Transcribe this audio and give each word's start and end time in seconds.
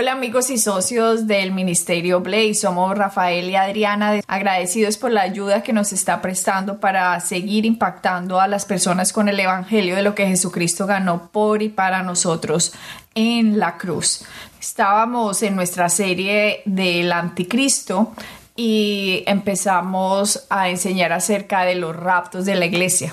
Hola 0.00 0.12
amigos 0.12 0.48
y 0.50 0.58
socios 0.58 1.26
del 1.26 1.50
Ministerio 1.50 2.20
Blaze, 2.20 2.54
somos 2.54 2.96
Rafael 2.96 3.50
y 3.50 3.56
Adriana, 3.56 4.20
agradecidos 4.28 4.96
por 4.96 5.10
la 5.10 5.22
ayuda 5.22 5.64
que 5.64 5.72
nos 5.72 5.92
está 5.92 6.22
prestando 6.22 6.78
para 6.78 7.18
seguir 7.18 7.66
impactando 7.66 8.40
a 8.40 8.46
las 8.46 8.64
personas 8.64 9.12
con 9.12 9.28
el 9.28 9.40
Evangelio 9.40 9.96
de 9.96 10.04
lo 10.04 10.14
que 10.14 10.28
Jesucristo 10.28 10.86
ganó 10.86 11.32
por 11.32 11.64
y 11.64 11.68
para 11.68 12.04
nosotros 12.04 12.74
en 13.16 13.58
la 13.58 13.76
cruz. 13.76 14.24
Estábamos 14.60 15.42
en 15.42 15.56
nuestra 15.56 15.88
serie 15.88 16.62
del 16.64 17.10
Anticristo 17.10 18.12
y 18.54 19.24
empezamos 19.26 20.46
a 20.48 20.68
enseñar 20.68 21.12
acerca 21.12 21.64
de 21.64 21.74
los 21.74 21.96
raptos 21.96 22.44
de 22.44 22.54
la 22.54 22.66
iglesia. 22.66 23.12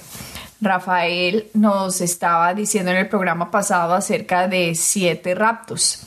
Rafael 0.62 1.48
nos 1.56 2.00
estaba 2.00 2.54
diciendo 2.54 2.92
en 2.92 2.98
el 2.98 3.10
programa 3.10 3.50
pasado 3.50 3.96
acerca 3.96 4.48
de 4.48 4.76
siete 4.76 5.34
raptos 5.34 6.06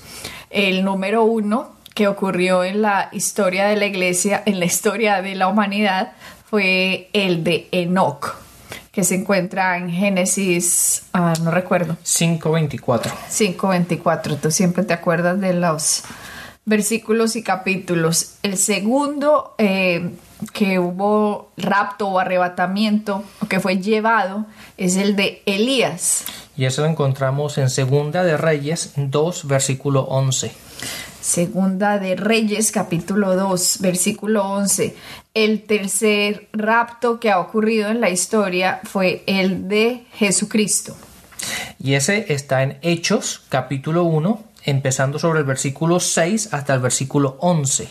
el 0.51 0.85
número 0.85 1.25
uno 1.25 1.77
que 1.95 2.07
ocurrió 2.07 2.63
en 2.63 2.83
la 2.83 3.09
historia 3.13 3.67
de 3.67 3.77
la 3.77 3.87
iglesia, 3.87 4.43
en 4.47 4.61
la 4.61 4.67
historia 4.67 5.21
de 5.21 5.35
la 5.35 5.49
humanidad, 5.49 6.13
fue 6.49 7.11
el 7.13 7.45
de 7.45 7.69
Enoch, 7.73 8.37
que 8.93 9.05
se 9.05 9.17
encuentra 9.17 9.77
en 9.77 9.91
Génesis, 9.91 11.03
ah, 11.13 11.35
no 11.43 11.51
recuerdo. 11.51 11.97
5.24. 12.05 13.11
5.24, 13.31 14.41
tú 14.41 14.51
siempre 14.51 14.85
te 14.85 14.95
acuerdas 14.95 15.41
de 15.41 15.55
los 15.55 16.05
versículos 16.65 17.35
y 17.35 17.43
capítulos. 17.43 18.37
El 18.43 18.57
segundo 18.57 19.55
eh, 19.59 20.11
que 20.53 20.79
hubo 20.79 21.51
rapto 21.57 22.09
o 22.09 22.19
arrebatamiento, 22.19 23.25
o 23.41 23.47
que 23.49 23.59
fue 23.59 23.79
llevado, 23.79 24.47
es 24.77 24.97
el 24.97 25.17
de 25.17 25.43
Elías. 25.47 26.25
Y 26.59 26.65
eso 26.65 26.83
lo 26.83 26.89
encontramos 26.89 27.57
en 27.57 27.71
Segunda 27.71 28.25
de 28.25 28.37
Reyes 28.37 28.93
2, 28.97 29.47
versículo 29.47 30.01
11. 30.03 30.51
Segunda 31.21 32.01
de 32.01 32.17
Reyes, 32.17 32.73
capítulo 32.73 33.37
2, 33.37 33.79
versículo 33.81 34.43
11. 34.43 34.97
El 35.35 35.63
tercer 35.63 36.49
rapto 36.53 37.21
que 37.21 37.31
ha 37.31 37.39
ocurrido 37.39 37.91
en 37.91 38.01
la 38.01 38.11
historia 38.11 38.81
fue 38.83 39.23
el 39.29 39.69
de 39.69 40.07
Jesucristo. 40.15 40.97
Y 41.79 41.95
ese 41.95 42.33
está 42.33 42.65
en 42.65 42.79
Hechos, 42.83 43.45
capítulo 43.49 44.03
1, 44.03 44.43
empezando 44.65 45.21
sobre 45.21 45.39
el 45.39 45.45
versículo 45.45 46.01
6 46.01 46.53
hasta 46.53 46.75
el 46.75 46.81
versículo 46.81 47.37
11. 47.39 47.87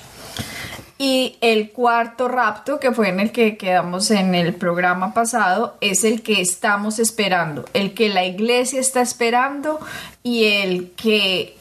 Y 0.99 1.37
el 1.41 1.71
cuarto 1.71 2.27
rapto, 2.27 2.79
que 2.79 2.91
fue 2.91 3.09
en 3.09 3.19
el 3.19 3.31
que 3.31 3.57
quedamos 3.57 4.09
en 4.09 4.33
el 4.33 4.55
programa 4.55 5.13
pasado, 5.13 5.77
es 5.81 6.03
el 6.03 6.23
que 6.23 6.41
estamos 6.41 6.97
esperando, 6.97 7.65
el 7.73 7.93
que 7.93 8.09
la 8.09 8.25
iglesia 8.25 8.79
está 8.79 9.01
esperando 9.01 9.79
y 10.23 10.45
el 10.45 10.91
que 10.91 11.56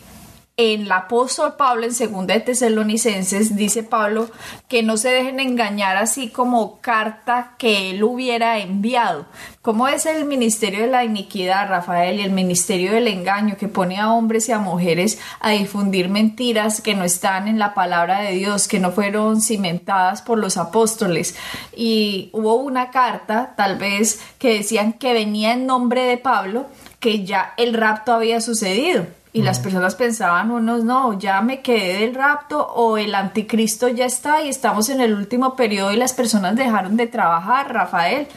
en 0.59 0.83
el 0.83 0.93
apóstol 0.93 1.55
Pablo, 1.59 1.85
en 1.85 1.93
segunda 1.93 2.33
de 2.33 2.41
Tesalonicenses, 2.41 3.57
dice 3.57 3.83
Pablo 3.83 4.31
que 4.69 4.83
no 4.83 4.97
se 4.97 5.11
dejen 5.11 5.39
engañar 5.39 5.99
así 5.99 6.31
como 6.31 6.81
carta 6.81 7.53
que 7.59 7.91
él 7.91 8.03
hubiera 8.03 8.59
enviado. 8.59 9.27
¿Cómo 9.61 9.87
es 9.87 10.07
el 10.07 10.25
ministerio 10.25 10.81
de 10.81 10.87
la 10.87 11.05
iniquidad, 11.05 11.69
Rafael, 11.69 12.19
y 12.19 12.23
el 12.23 12.31
ministerio 12.31 12.93
del 12.93 13.09
engaño 13.09 13.59
que 13.59 13.69
pone 13.69 13.99
a 13.99 14.11
hombres 14.11 14.49
y 14.49 14.53
a 14.53 14.59
mujeres 14.59 15.19
a 15.41 15.51
difundir 15.51 16.09
mentiras 16.09 16.81
que 16.81 16.95
no 16.95 17.05
están 17.05 17.49
en 17.49 17.59
la 17.59 17.75
palabra 17.75 18.23
de 18.23 18.33
Dios, 18.33 18.67
que 18.67 18.81
no 18.81 18.93
fueron 18.93 19.43
cimentadas 19.43 20.23
por 20.23 20.39
los 20.39 20.57
apóstoles? 20.57 21.37
Y 21.77 22.31
hubo 22.33 22.55
una 22.55 22.91
carta, 22.91 23.53
tal 23.59 23.77
vez, 23.77 24.23
que 24.39 24.55
decían 24.55 24.95
que 24.95 25.13
venía 25.13 25.53
en 25.53 25.67
nombre 25.67 26.05
de 26.05 26.17
Pablo, 26.17 26.65
que 26.99 27.27
ya 27.27 27.53
el 27.59 27.75
rapto 27.75 28.15
había 28.15 28.41
sucedido 28.41 29.07
y 29.37 29.43
las 29.43 29.61
personas 29.61 29.95
pensaban, 29.97 30.51
unos 30.51 30.83
no, 30.83 31.19
ya 31.19 31.43
me 31.43 31.61
quedé 31.61 32.01
del 32.01 32.15
rapto 32.15 32.67
o 32.67 32.97
el 32.97 33.15
anticristo 33.15 33.87
ya 33.87 34.07
está 34.07 34.43
y 34.43 34.49
estamos 34.49 34.89
en 34.89 35.03
el 35.03 35.13
último 35.13 35.57
periodo 35.57 35.93
y 35.93 35.97
las 35.97 36.15
personas 36.15 36.57
dejaron 36.57 36.97
de 36.97 37.07
trabajar, 37.07 37.71
Rafael, 37.71 38.29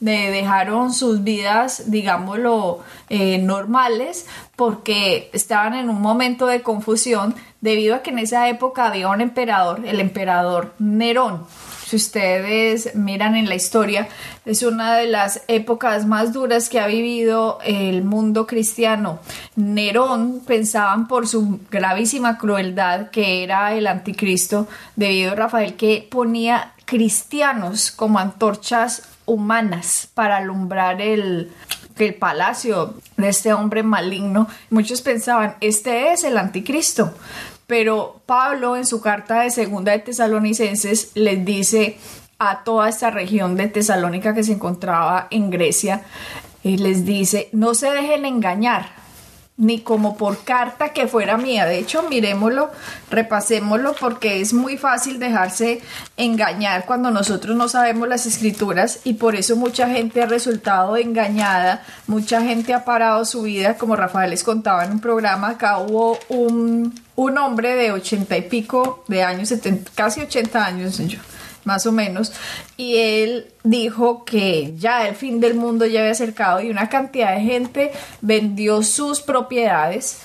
de, 0.00 0.32
dejaron 0.32 0.92
sus 0.92 1.22
vidas, 1.22 1.92
digámoslo, 1.92 2.80
eh, 3.08 3.38
normales 3.38 4.26
porque 4.56 5.30
estaban 5.32 5.74
en 5.74 5.90
un 5.90 6.02
momento 6.02 6.48
de 6.48 6.60
confusión 6.60 7.36
debido 7.60 7.94
a 7.94 8.02
que 8.02 8.10
en 8.10 8.18
esa 8.18 8.48
época 8.48 8.86
había 8.86 9.10
un 9.10 9.20
emperador, 9.20 9.86
el 9.86 10.00
emperador 10.00 10.74
Nerón 10.80 11.46
si 11.88 11.96
ustedes 11.96 12.94
miran 12.94 13.34
en 13.34 13.48
la 13.48 13.54
historia, 13.54 14.08
es 14.44 14.62
una 14.62 14.96
de 14.96 15.06
las 15.06 15.40
épocas 15.48 16.04
más 16.04 16.34
duras 16.34 16.68
que 16.68 16.80
ha 16.80 16.86
vivido 16.86 17.58
el 17.64 18.04
mundo 18.04 18.46
cristiano. 18.46 19.20
Nerón 19.56 20.42
pensaban 20.46 21.08
por 21.08 21.26
su 21.26 21.60
gravísima 21.70 22.36
crueldad 22.36 23.08
que 23.08 23.42
era 23.42 23.74
el 23.74 23.86
anticristo, 23.86 24.68
debido 24.96 25.32
a 25.32 25.36
Rafael 25.36 25.76
que 25.76 26.06
ponía 26.10 26.74
cristianos 26.84 27.90
como 27.90 28.18
antorchas 28.18 29.08
humanas 29.24 30.10
para 30.12 30.36
alumbrar 30.36 31.00
el, 31.00 31.50
el 31.96 32.14
palacio 32.16 32.96
de 33.16 33.30
este 33.30 33.54
hombre 33.54 33.82
maligno. 33.82 34.46
Muchos 34.68 35.00
pensaban, 35.00 35.56
este 35.62 36.12
es 36.12 36.22
el 36.22 36.36
anticristo, 36.36 37.14
pero 37.68 38.22
Pablo 38.24 38.76
en 38.76 38.86
su 38.86 39.00
carta 39.00 39.42
de 39.42 39.50
segunda 39.50 39.92
de 39.92 39.98
Tesalonicenses 40.00 41.12
les 41.14 41.44
dice 41.44 41.98
a 42.38 42.64
toda 42.64 42.88
esta 42.88 43.10
región 43.10 43.56
de 43.56 43.68
Tesalónica 43.68 44.34
que 44.34 44.42
se 44.42 44.52
encontraba 44.52 45.28
en 45.30 45.50
Grecia, 45.50 46.02
y 46.64 46.78
les 46.78 47.04
dice, 47.04 47.50
no 47.52 47.74
se 47.74 47.90
dejen 47.90 48.24
engañar, 48.24 48.88
ni 49.58 49.80
como 49.80 50.16
por 50.16 50.44
carta 50.44 50.92
que 50.92 51.08
fuera 51.08 51.36
mía. 51.36 51.66
De 51.66 51.78
hecho, 51.78 52.04
miremoslo, 52.04 52.70
repasémoslo, 53.10 53.94
porque 54.00 54.40
es 54.40 54.52
muy 54.52 54.78
fácil 54.78 55.18
dejarse 55.18 55.82
engañar 56.16 56.86
cuando 56.86 57.10
nosotros 57.10 57.56
no 57.56 57.68
sabemos 57.68 58.08
las 58.08 58.24
escrituras 58.24 59.00
y 59.04 59.14
por 59.14 59.34
eso 59.34 59.56
mucha 59.56 59.88
gente 59.88 60.22
ha 60.22 60.26
resultado 60.26 60.96
engañada, 60.96 61.82
mucha 62.06 62.40
gente 62.40 62.72
ha 62.72 62.84
parado 62.84 63.24
su 63.24 63.42
vida, 63.42 63.76
como 63.76 63.96
Rafael 63.96 64.30
les 64.30 64.44
contaba 64.44 64.84
en 64.84 64.92
un 64.92 65.00
programa, 65.00 65.50
acá 65.50 65.78
hubo 65.78 66.18
un, 66.28 66.94
un 67.16 67.38
hombre 67.38 67.74
de 67.74 67.90
ochenta 67.90 68.36
y 68.36 68.42
pico 68.42 69.02
de 69.08 69.24
años, 69.24 69.52
casi 69.94 70.20
ochenta 70.20 70.64
años, 70.64 70.98
yo 70.98 71.18
más 71.68 71.86
o 71.86 71.92
menos, 71.92 72.32
y 72.76 72.96
él 72.96 73.46
dijo 73.62 74.24
que 74.24 74.74
ya 74.76 75.06
el 75.06 75.14
fin 75.14 75.38
del 75.38 75.54
mundo 75.54 75.84
ya 75.86 76.00
había 76.00 76.12
acercado 76.12 76.60
y 76.60 76.70
una 76.70 76.88
cantidad 76.88 77.34
de 77.34 77.42
gente 77.42 77.92
vendió 78.22 78.82
sus 78.82 79.20
propiedades, 79.20 80.22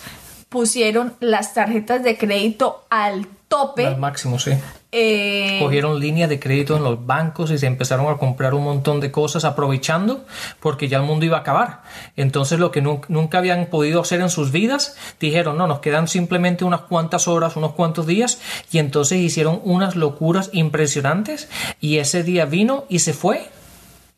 pusieron 0.48 1.14
las 1.20 1.54
tarjetas 1.54 2.02
de 2.02 2.18
crédito 2.18 2.86
al 2.90 3.28
tope. 3.48 3.86
Al 3.86 3.98
máximo, 3.98 4.40
sí. 4.40 4.54
Eh, 4.96 5.58
Cogieron 5.60 6.00
línea 6.00 6.28
de 6.28 6.40
crédito 6.40 6.78
en 6.78 6.84
los 6.84 7.04
bancos 7.04 7.50
y 7.50 7.58
se 7.58 7.66
empezaron 7.66 8.14
a 8.14 8.18
comprar 8.18 8.54
un 8.54 8.64
montón 8.64 9.00
de 9.00 9.10
cosas 9.10 9.44
aprovechando 9.44 10.24
porque 10.60 10.88
ya 10.88 10.98
el 11.00 11.04
mundo 11.04 11.26
iba 11.26 11.38
a 11.38 11.40
acabar. 11.40 11.82
Entonces 12.16 12.60
lo 12.60 12.70
que 12.70 12.82
nunca 12.82 13.40
habían 13.40 13.66
podido 13.66 14.02
hacer 14.02 14.22
en 14.22 14.30
sus 14.30 14.52
vidas, 14.52 14.96
dijeron, 15.20 15.58
no, 15.58 15.66
nos 15.66 15.80
quedan 15.80 16.08
simplemente 16.08 16.64
unas 16.64 16.82
cuantas 16.82 17.28
horas, 17.28 17.56
unos 17.56 17.74
cuantos 17.74 18.06
días 18.06 18.40
y 18.72 18.78
entonces 18.78 19.18
hicieron 19.18 19.62
unas 19.64 19.96
locuras 19.96 20.52
impresionantes 20.54 21.50
y 21.82 21.98
ese 21.98 22.22
día 22.22 22.46
vino 22.46 22.86
y 22.88 23.00
se 23.00 23.14
fue 23.14 23.50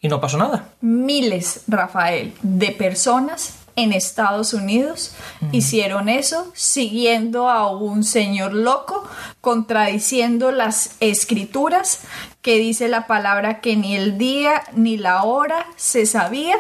y 0.02 0.10
no 0.10 0.20
pasó 0.20 0.38
nada. 0.38 0.72
Miles, 0.82 1.64
Rafael, 1.68 2.34
de 2.42 2.72
personas 2.72 3.65
en 3.76 3.94
Estados 3.94 4.54
Unidos 4.54 5.14
hicieron 5.52 6.10
eso 6.10 6.52
siguiendo 6.54 7.50
a 7.50 7.70
un 7.76 8.04
señor 8.04 8.54
loco, 8.54 9.08
contradiciendo 9.42 10.52
las 10.52 10.92
escrituras 11.00 12.00
que 12.42 12.58
dice 12.58 12.88
la 12.88 13.08
palabra 13.08 13.60
que 13.60 13.76
ni 13.76 13.96
el 13.96 14.18
día 14.18 14.64
ni 14.74 14.98
la 14.98 15.24
hora 15.24 15.66
se 15.76 16.06
sabía, 16.06 16.58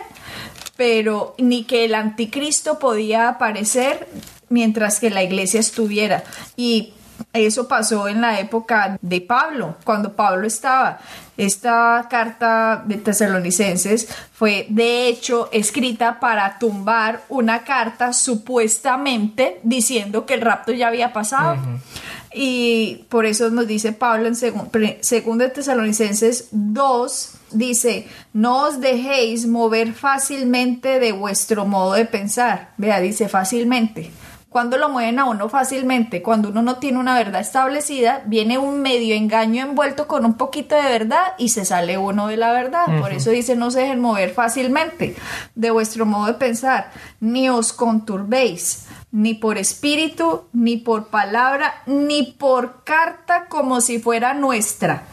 pero 0.76 1.36
ni 1.38 1.64
que 1.64 1.86
el 1.86 1.96
anticristo 1.96 2.80
podía 2.80 3.30
aparecer 3.30 4.08
mientras 4.50 5.00
que 5.00 5.10
la 5.10 5.24
iglesia 5.24 5.60
estuviera. 5.60 6.24
Y 6.58 6.94
eso 7.34 7.68
pasó 7.68 8.08
en 8.08 8.22
la 8.22 8.40
época 8.40 8.98
de 9.02 9.22
Pablo, 9.22 9.76
cuando 9.84 10.14
Pablo 10.14 10.48
estaba. 10.48 11.00
Esta 11.38 12.08
carta 12.10 12.84
de 12.86 12.96
tesalonicenses 12.96 14.08
fue 14.32 14.68
de 14.70 15.08
hecho 15.08 15.50
escrita 15.52 16.20
para 16.20 16.58
tumbar 16.60 17.24
una 17.28 17.64
carta 17.64 18.14
supuestamente 18.14 19.60
diciendo 19.64 20.26
que 20.26 20.36
el 20.36 20.42
rapto 20.42 20.72
ya 20.72 20.88
había 20.88 21.12
pasado. 21.12 21.58
Y 22.34 23.06
por 23.10 23.26
eso 23.26 23.50
nos 23.50 23.68
dice 23.68 23.94
Pablo 23.94 24.28
en 24.28 24.34
2 24.34 24.72
de 24.72 25.50
Tesalonicenses 25.50 26.50
2, 26.52 27.32
dice, 27.52 28.08
no 28.34 28.64
os 28.64 28.82
dejéis 28.82 29.48
mover 29.48 29.94
fácilmente 29.94 31.00
de 31.00 31.14
vuestro 31.14 31.66
modo 31.66 31.94
de 31.94 32.06
pensar. 32.06 32.74
Vea, 32.78 33.00
dice 33.00 33.30
fácilmente. 33.30 34.12
Cuando 34.56 34.78
lo 34.78 34.88
mueven 34.88 35.19
a 35.19 35.25
uno 35.25 35.50
fácilmente, 35.50 36.22
cuando 36.22 36.48
uno 36.48 36.62
no 36.62 36.78
tiene 36.78 36.98
una 36.98 37.16
verdad 37.16 37.42
establecida, 37.42 38.24
viene 38.25 38.57
un 38.57 38.81
medio 38.81 39.13
engaño 39.13 39.62
envuelto 39.62 40.07
con 40.07 40.24
un 40.24 40.36
poquito 40.36 40.75
de 40.75 40.84
verdad 40.84 41.34
y 41.38 41.50
se 41.50 41.66
sale 41.66 41.98
uno 41.98 42.28
de 42.28 42.38
la 42.38 42.54
verdad. 42.54 42.86
Por 43.02 43.12
eso 43.12 43.31
dice 43.31 43.57
no 43.57 43.69
se 43.69 43.81
dejen 43.81 44.00
mover 44.00 44.30
fácilmente 44.30 45.18
de 45.56 45.72
vuestro 45.72 46.06
modo 46.06 46.28
de 46.28 46.36
pensar, 46.36 46.90
ni 47.19 47.50
os 47.50 47.74
conturbéis, 47.74 48.86
ni 49.12 49.34
por 49.34 49.57
espíritu, 49.57 50.46
ni 50.54 50.78
por 50.78 51.07
palabra, 51.07 51.74
ni 51.86 52.24
por 52.24 52.86
carta 52.86 53.48
como 53.50 53.81
si 53.81 54.00
fuera 54.00 54.34
nuestra, 54.34 55.04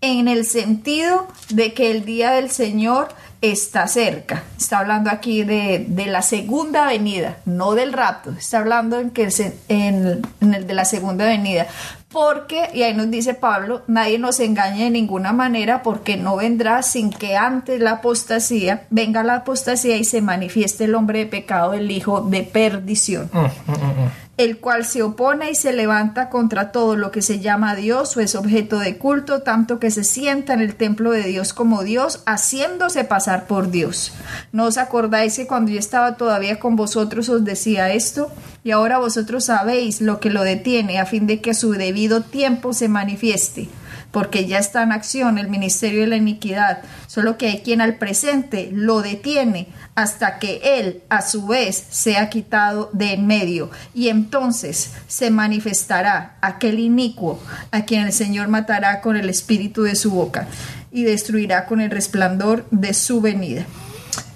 en 0.00 0.26
el 0.26 0.44
sentido 0.44 1.28
de 1.50 1.72
que 1.72 1.92
el 1.92 2.04
día 2.04 2.32
del 2.32 2.50
Señor 2.50 3.10
está 3.40 3.86
cerca. 3.86 4.42
Está 4.56 4.80
hablando 4.80 5.10
aquí 5.10 5.44
de, 5.44 5.86
la 6.06 6.22
segunda 6.22 6.86
venida, 6.86 7.38
no 7.44 7.74
del 7.74 7.92
rapto. 7.92 8.30
Está 8.32 8.58
hablando 8.58 8.98
en, 8.98 9.10
que 9.10 9.28
en, 9.68 10.22
en 10.40 10.54
el 10.54 10.66
de 10.66 10.74
la 10.74 10.84
segunda 10.84 11.26
venida. 11.26 11.66
Porque, 12.10 12.70
y 12.72 12.82
ahí 12.82 12.94
nos 12.94 13.10
dice 13.10 13.34
Pablo, 13.34 13.82
nadie 13.86 14.18
nos 14.18 14.40
engañe 14.40 14.84
de 14.84 14.90
ninguna 14.90 15.34
manera 15.34 15.82
porque 15.82 16.16
no 16.16 16.36
vendrá 16.36 16.82
sin 16.82 17.10
que 17.10 17.36
antes 17.36 17.80
la 17.80 17.92
apostasía, 17.92 18.86
venga 18.88 19.22
la 19.22 19.36
apostasía 19.36 19.96
y 19.96 20.04
se 20.04 20.22
manifieste 20.22 20.84
el 20.84 20.94
hombre 20.94 21.20
de 21.20 21.26
pecado, 21.26 21.74
el 21.74 21.90
hijo 21.90 22.22
de 22.22 22.44
perdición. 22.44 23.28
Mm, 23.30 23.38
mm, 23.38 23.74
mm, 23.74 24.10
el 24.38 24.58
cual 24.58 24.84
se 24.84 25.02
opone 25.02 25.50
y 25.50 25.54
se 25.56 25.72
levanta 25.72 26.30
contra 26.30 26.70
todo 26.70 26.94
lo 26.94 27.10
que 27.10 27.22
se 27.22 27.40
llama 27.40 27.74
Dios 27.74 28.16
o 28.16 28.20
es 28.20 28.36
objeto 28.36 28.78
de 28.78 28.96
culto, 28.96 29.42
tanto 29.42 29.80
que 29.80 29.90
se 29.90 30.04
sienta 30.04 30.54
en 30.54 30.60
el 30.60 30.76
templo 30.76 31.10
de 31.10 31.24
Dios 31.24 31.52
como 31.52 31.82
Dios, 31.82 32.22
haciéndose 32.24 33.02
pasar 33.02 33.48
por 33.48 33.72
Dios. 33.72 34.12
¿No 34.52 34.66
os 34.66 34.78
acordáis 34.78 35.34
que 35.34 35.48
cuando 35.48 35.72
yo 35.72 35.78
estaba 35.80 36.16
todavía 36.16 36.60
con 36.60 36.76
vosotros 36.76 37.28
os 37.28 37.44
decía 37.44 37.92
esto? 37.92 38.30
Y 38.62 38.70
ahora 38.70 38.98
vosotros 38.98 39.46
sabéis 39.46 40.00
lo 40.00 40.20
que 40.20 40.30
lo 40.30 40.44
detiene, 40.44 41.00
a 41.00 41.06
fin 41.06 41.26
de 41.26 41.40
que 41.40 41.50
a 41.50 41.54
su 41.54 41.72
debido 41.72 42.22
tiempo 42.22 42.72
se 42.72 42.88
manifieste 42.88 43.68
porque 44.10 44.46
ya 44.46 44.58
está 44.58 44.82
en 44.82 44.92
acción 44.92 45.38
el 45.38 45.48
ministerio 45.48 46.00
de 46.00 46.06
la 46.06 46.16
iniquidad, 46.16 46.80
solo 47.06 47.36
que 47.36 47.46
hay 47.48 47.58
quien 47.60 47.80
al 47.80 47.96
presente 47.96 48.70
lo 48.72 49.02
detiene 49.02 49.68
hasta 49.94 50.38
que 50.38 50.60
él 50.62 51.02
a 51.08 51.22
su 51.22 51.46
vez 51.46 51.84
sea 51.90 52.30
quitado 52.30 52.90
de 52.92 53.14
en 53.14 53.26
medio 53.26 53.70
y 53.94 54.08
entonces 54.08 54.92
se 55.08 55.30
manifestará 55.30 56.36
aquel 56.40 56.78
inicuo 56.78 57.40
a 57.72 57.82
quien 57.84 58.04
el 58.04 58.12
Señor 58.12 58.48
matará 58.48 59.00
con 59.00 59.16
el 59.16 59.28
espíritu 59.28 59.82
de 59.82 59.96
su 59.96 60.10
boca 60.10 60.46
y 60.90 61.04
destruirá 61.04 61.66
con 61.66 61.80
el 61.80 61.90
resplandor 61.90 62.66
de 62.70 62.94
su 62.94 63.20
venida. 63.20 63.66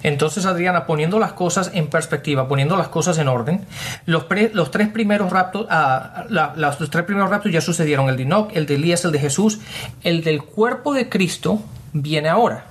Entonces, 0.03 0.45
Adriana, 0.45 0.85
poniendo 0.85 1.19
las 1.19 1.33
cosas 1.33 1.71
en 1.73 1.87
perspectiva, 1.87 2.47
poniendo 2.47 2.75
las 2.75 2.89
cosas 2.89 3.17
en 3.17 3.27
orden, 3.27 3.65
los, 4.05 4.27
tres 4.71 4.89
primeros 4.89 5.31
raptos, 5.31 5.67
ah, 5.69 6.25
los 6.29 6.89
tres 6.89 7.05
primeros 7.05 7.29
raptos 7.29 7.51
ya 7.51 7.61
sucedieron, 7.61 8.09
el 8.09 8.17
de 8.17 8.23
Enoch, 8.23 8.51
el 8.53 8.65
de 8.65 8.75
Elías, 8.75 9.05
el 9.05 9.11
de 9.11 9.19
Jesús, 9.19 9.59
el 10.03 10.23
del 10.23 10.43
cuerpo 10.43 10.93
de 10.93 11.09
Cristo 11.09 11.61
viene 11.93 12.29
ahora. 12.29 12.65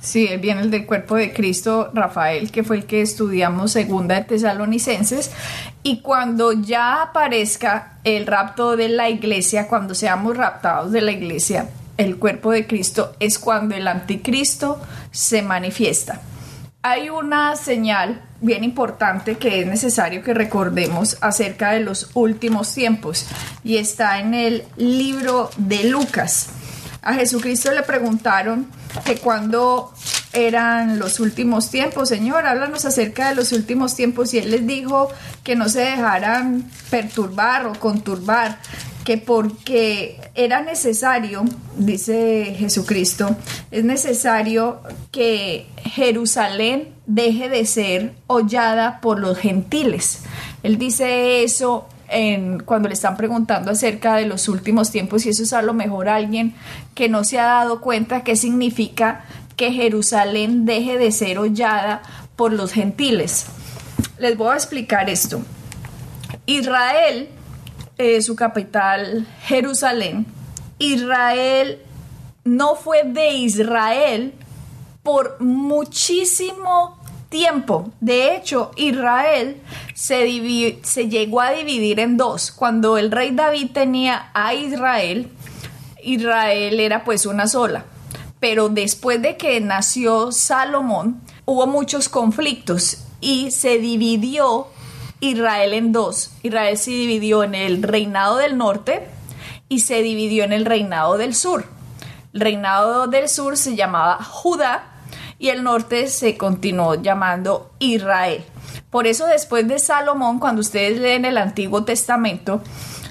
Sí, 0.00 0.28
viene 0.40 0.60
el 0.60 0.70
del 0.70 0.86
cuerpo 0.86 1.16
de 1.16 1.32
Cristo, 1.32 1.90
Rafael, 1.92 2.52
que 2.52 2.62
fue 2.62 2.76
el 2.76 2.84
que 2.84 3.02
estudiamos 3.02 3.72
segunda 3.72 4.14
de 4.14 4.22
Tesalonicenses. 4.22 5.32
Y 5.82 6.00
cuando 6.02 6.52
ya 6.52 7.02
aparezca 7.02 7.98
el 8.04 8.26
rapto 8.26 8.76
de 8.76 8.88
la 8.88 9.10
iglesia, 9.10 9.66
cuando 9.66 9.94
seamos 9.94 10.36
raptados 10.36 10.92
de 10.92 11.00
la 11.00 11.10
iglesia, 11.10 11.68
el 11.96 12.16
cuerpo 12.16 12.52
de 12.52 12.66
Cristo 12.66 13.16
es 13.18 13.40
cuando 13.40 13.74
el 13.74 13.88
anticristo 13.88 14.80
se 15.10 15.42
manifiesta. 15.42 16.20
Hay 16.82 17.10
una 17.10 17.56
señal 17.56 18.22
bien 18.40 18.62
importante 18.62 19.36
que 19.36 19.60
es 19.60 19.66
necesario 19.66 20.22
que 20.22 20.32
recordemos 20.32 21.18
acerca 21.20 21.72
de 21.72 21.80
los 21.80 22.10
últimos 22.14 22.72
tiempos 22.72 23.26
y 23.64 23.78
está 23.78 24.20
en 24.20 24.32
el 24.32 24.64
libro 24.76 25.50
de 25.56 25.84
Lucas. 25.84 26.50
A 27.02 27.14
Jesucristo 27.14 27.72
le 27.72 27.82
preguntaron 27.82 28.68
que 29.04 29.16
cuando 29.16 29.92
eran 30.32 31.00
los 31.00 31.18
últimos 31.18 31.68
tiempos, 31.68 32.10
Señor, 32.10 32.46
háblanos 32.46 32.84
acerca 32.84 33.30
de 33.30 33.34
los 33.34 33.50
últimos 33.50 33.96
tiempos 33.96 34.32
y 34.32 34.38
Él 34.38 34.52
les 34.52 34.64
dijo 34.64 35.08
que 35.42 35.56
no 35.56 35.68
se 35.68 35.80
dejaran 35.80 36.70
perturbar 36.90 37.66
o 37.66 37.72
conturbar, 37.72 38.60
que 39.08 39.16
porque 39.16 40.20
era 40.34 40.60
necesario, 40.60 41.42
dice 41.78 42.54
Jesucristo, 42.58 43.34
es 43.70 43.82
necesario 43.82 44.82
que 45.10 45.66
Jerusalén 45.82 46.92
deje 47.06 47.48
de 47.48 47.64
ser 47.64 48.12
hollada 48.26 49.00
por 49.00 49.18
los 49.18 49.38
gentiles. 49.38 50.24
Él 50.62 50.76
dice 50.76 51.42
eso 51.42 51.88
cuando 52.66 52.88
le 52.88 52.92
están 52.92 53.16
preguntando 53.16 53.70
acerca 53.70 54.14
de 54.16 54.26
los 54.26 54.46
últimos 54.46 54.90
tiempos 54.90 55.24
y 55.24 55.30
eso 55.30 55.42
es 55.42 55.54
a 55.54 55.62
lo 55.62 55.72
mejor 55.72 56.10
alguien 56.10 56.54
que 56.94 57.08
no 57.08 57.24
se 57.24 57.38
ha 57.38 57.44
dado 57.44 57.80
cuenta 57.80 58.24
qué 58.24 58.36
significa 58.36 59.24
que 59.56 59.72
Jerusalén 59.72 60.66
deje 60.66 60.98
de 60.98 61.12
ser 61.12 61.38
hollada 61.38 62.02
por 62.36 62.52
los 62.52 62.72
gentiles. 62.72 63.46
Les 64.18 64.36
voy 64.36 64.50
a 64.52 64.56
explicar 64.56 65.08
esto. 65.08 65.40
Israel 66.44 67.30
eh, 67.98 68.22
su 68.22 68.36
capital 68.36 69.26
Jerusalén, 69.42 70.26
Israel 70.78 71.82
no 72.44 72.76
fue 72.76 73.02
de 73.04 73.30
Israel 73.32 74.32
por 75.02 75.40
muchísimo 75.40 76.98
tiempo. 77.28 77.90
De 78.00 78.36
hecho, 78.36 78.70
Israel 78.76 79.60
se, 79.94 80.78
se, 80.82 81.08
llegó 81.08 81.40
a 81.40 81.50
dividir 81.50 82.00
en 82.00 82.16
dos. 82.16 82.50
Cuando 82.52 82.98
el 82.98 83.10
rey 83.10 83.32
David 83.32 83.70
tenía 83.72 84.30
a 84.32 84.54
Israel, 84.54 85.30
Israel 86.02 86.80
era 86.80 87.04
pues 87.04 87.26
una 87.26 87.46
sola. 87.46 87.84
Pero 88.40 88.68
después 88.68 89.20
de 89.20 89.36
que 89.36 89.60
nació 89.60 90.32
Salomón, 90.32 91.20
hubo 91.44 91.66
muchos 91.66 92.08
conflictos 92.08 92.98
y 93.20 93.50
se 93.50 93.78
dividió 93.78 94.68
Israel 95.20 95.74
en 95.74 95.92
dos. 95.92 96.30
Israel 96.42 96.78
se 96.78 96.90
dividió 96.90 97.42
en 97.42 97.54
el 97.54 97.82
reinado 97.82 98.36
del 98.36 98.56
norte 98.56 99.06
y 99.68 99.80
se 99.80 100.02
dividió 100.02 100.44
en 100.44 100.52
el 100.52 100.64
reinado 100.64 101.18
del 101.18 101.34
sur. 101.34 101.64
El 102.32 102.40
reinado 102.40 103.06
del 103.06 103.28
sur 103.28 103.56
se 103.56 103.74
llamaba 103.74 104.22
Judá 104.22 104.84
y 105.38 105.48
el 105.48 105.62
norte 105.62 106.08
se 106.08 106.36
continuó 106.36 106.94
llamando 106.94 107.72
Israel. 107.78 108.44
Por 108.90 109.06
eso 109.06 109.26
después 109.26 109.66
de 109.68 109.78
Salomón, 109.78 110.38
cuando 110.38 110.60
ustedes 110.60 110.98
leen 110.98 111.24
el 111.24 111.38
Antiguo 111.38 111.84
Testamento, 111.84 112.62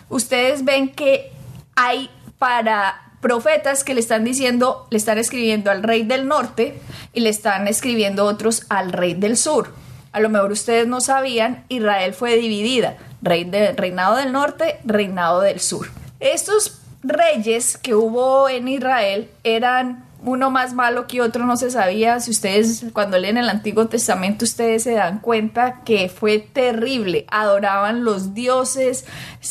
ustedes 0.10 0.65
ven 0.65 0.89
que 0.89 1.31
hay 1.75 2.10
para 2.38 3.13
profetas 3.22 3.84
que 3.84 3.93
le 3.93 4.00
están 4.00 4.24
diciendo, 4.24 4.88
le 4.91 4.98
están 4.98 5.17
escribiendo 5.17 5.72
al 5.72 5.84
rey 5.84 6.03
del 6.03 6.27
norte 6.27 6.79
y 7.13 7.22
le 7.22 7.29
están 7.29 7.67
escribiendo 7.67 8.25
otros 8.25 8.65
al 8.70 8.91
rey 8.91 9.13
del 9.13 9.38
sur 9.38 9.74
a 10.11 10.19
lo 10.19 10.29
mejor 10.29 10.51
ustedes 10.51 10.87
no 10.87 11.01
sabían, 11.01 11.65
Israel 11.69 12.13
fue 12.13 12.35
dividida, 12.37 12.97
reinado 13.21 14.15
del 14.15 14.31
norte, 14.31 14.79
reinado 14.83 15.41
del 15.41 15.59
sur. 15.59 15.87
Estos 16.19 16.81
reyes 17.03 17.77
que 17.77 17.95
hubo 17.95 18.49
en 18.49 18.67
Israel 18.67 19.29
eran 19.43 20.06
uno 20.27 20.51
más 20.51 20.74
malo 20.74 21.07
que 21.07 21.22
otro 21.22 21.46
no 21.46 21.57
se 21.57 21.72
sabía. 21.72 22.19
Si 22.19 22.31
ustedes 22.31 22.86
cuando 22.93 23.17
leen 23.17 23.38
el 23.38 23.50
Antiguo 23.50 23.88
Testamento 23.88 24.46
ustedes 24.46 24.84
se 24.84 24.93
dan 24.93 25.19
cuenta 25.19 25.81
que 25.84 26.10
fue 26.10 26.39
terrible. 26.39 27.25
Adoraban 27.29 28.03
los 28.03 28.34
dioses 28.34 29.05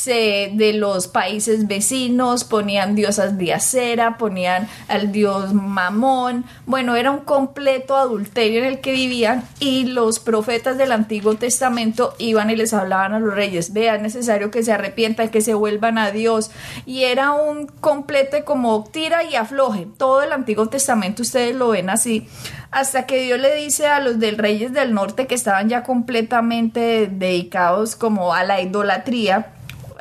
de 0.05 0.73
los 0.73 1.07
países 1.07 1.67
vecinos, 1.67 2.43
ponían 2.43 2.95
diosas 2.95 3.37
de 3.37 3.53
acera, 3.53 4.17
ponían 4.17 4.67
al 4.87 5.11
dios 5.11 5.53
Mamón. 5.53 6.45
Bueno, 6.65 6.95
era 6.95 7.11
un 7.11 7.19
completo 7.19 7.95
adulterio 7.95 8.59
en 8.59 8.65
el 8.65 8.79
que 8.79 8.91
vivían 8.91 9.43
y 9.59 9.85
los 9.85 10.19
profetas 10.19 10.77
del 10.77 10.91
Antiguo 10.91 11.35
Testamento 11.35 12.13
iban 12.19 12.49
y 12.49 12.55
les 12.55 12.73
hablaban 12.73 13.13
a 13.13 13.19
los 13.19 13.33
reyes, 13.33 13.73
vean, 13.73 13.97
es 14.05 14.13
necesario 14.13 14.51
que 14.51 14.63
se 14.63 14.71
arrepientan, 14.71 15.29
que 15.29 15.41
se 15.41 15.53
vuelvan 15.53 15.97
a 15.97 16.11
Dios. 16.11 16.51
Y 16.85 17.03
era 17.03 17.31
un 17.31 17.67
completo 17.67 18.37
como 18.45 18.83
tira 18.83 19.23
y 19.23 19.35
afloje. 19.35 19.87
Todo 19.97 20.21
el 20.21 20.31
Antiguo 20.31 20.66
Testamento 20.69 21.21
ustedes 21.21 21.55
lo 21.55 21.69
ven 21.69 21.89
así, 21.89 22.27
hasta 22.71 23.05
que 23.05 23.23
Dios 23.23 23.39
le 23.39 23.55
dice 23.55 23.87
a 23.87 23.99
los 23.99 24.19
del 24.19 24.37
reyes 24.37 24.73
del 24.73 24.93
norte 24.93 25.27
que 25.27 25.35
estaban 25.35 25.69
ya 25.69 25.83
completamente 25.83 27.07
dedicados 27.07 27.95
como 27.95 28.33
a 28.33 28.43
la 28.43 28.61
idolatría, 28.61 29.53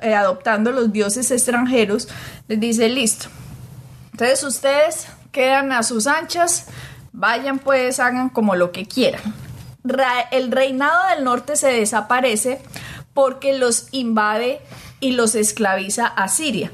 eh, 0.02 0.14
adoptando 0.14 0.72
los 0.72 0.92
dioses 0.92 1.30
extranjeros, 1.30 2.08
les 2.48 2.60
dice, 2.60 2.88
listo. 2.88 3.28
Entonces 4.12 4.42
ustedes 4.44 5.06
quedan 5.32 5.72
a 5.72 5.82
sus 5.82 6.06
anchas, 6.06 6.66
vayan 7.12 7.58
pues, 7.58 8.00
hagan 8.00 8.28
como 8.28 8.56
lo 8.56 8.72
que 8.72 8.86
quieran. 8.86 9.22
el 10.30 10.50
reinado 10.50 11.08
del 11.14 11.24
norte 11.24 11.56
se 11.56 11.68
desaparece 11.68 12.60
porque 13.14 13.56
los 13.56 13.88
invade 13.92 14.60
y 15.00 15.12
los 15.12 15.34
esclaviza 15.34 16.06
a 16.06 16.28
Siria. 16.28 16.72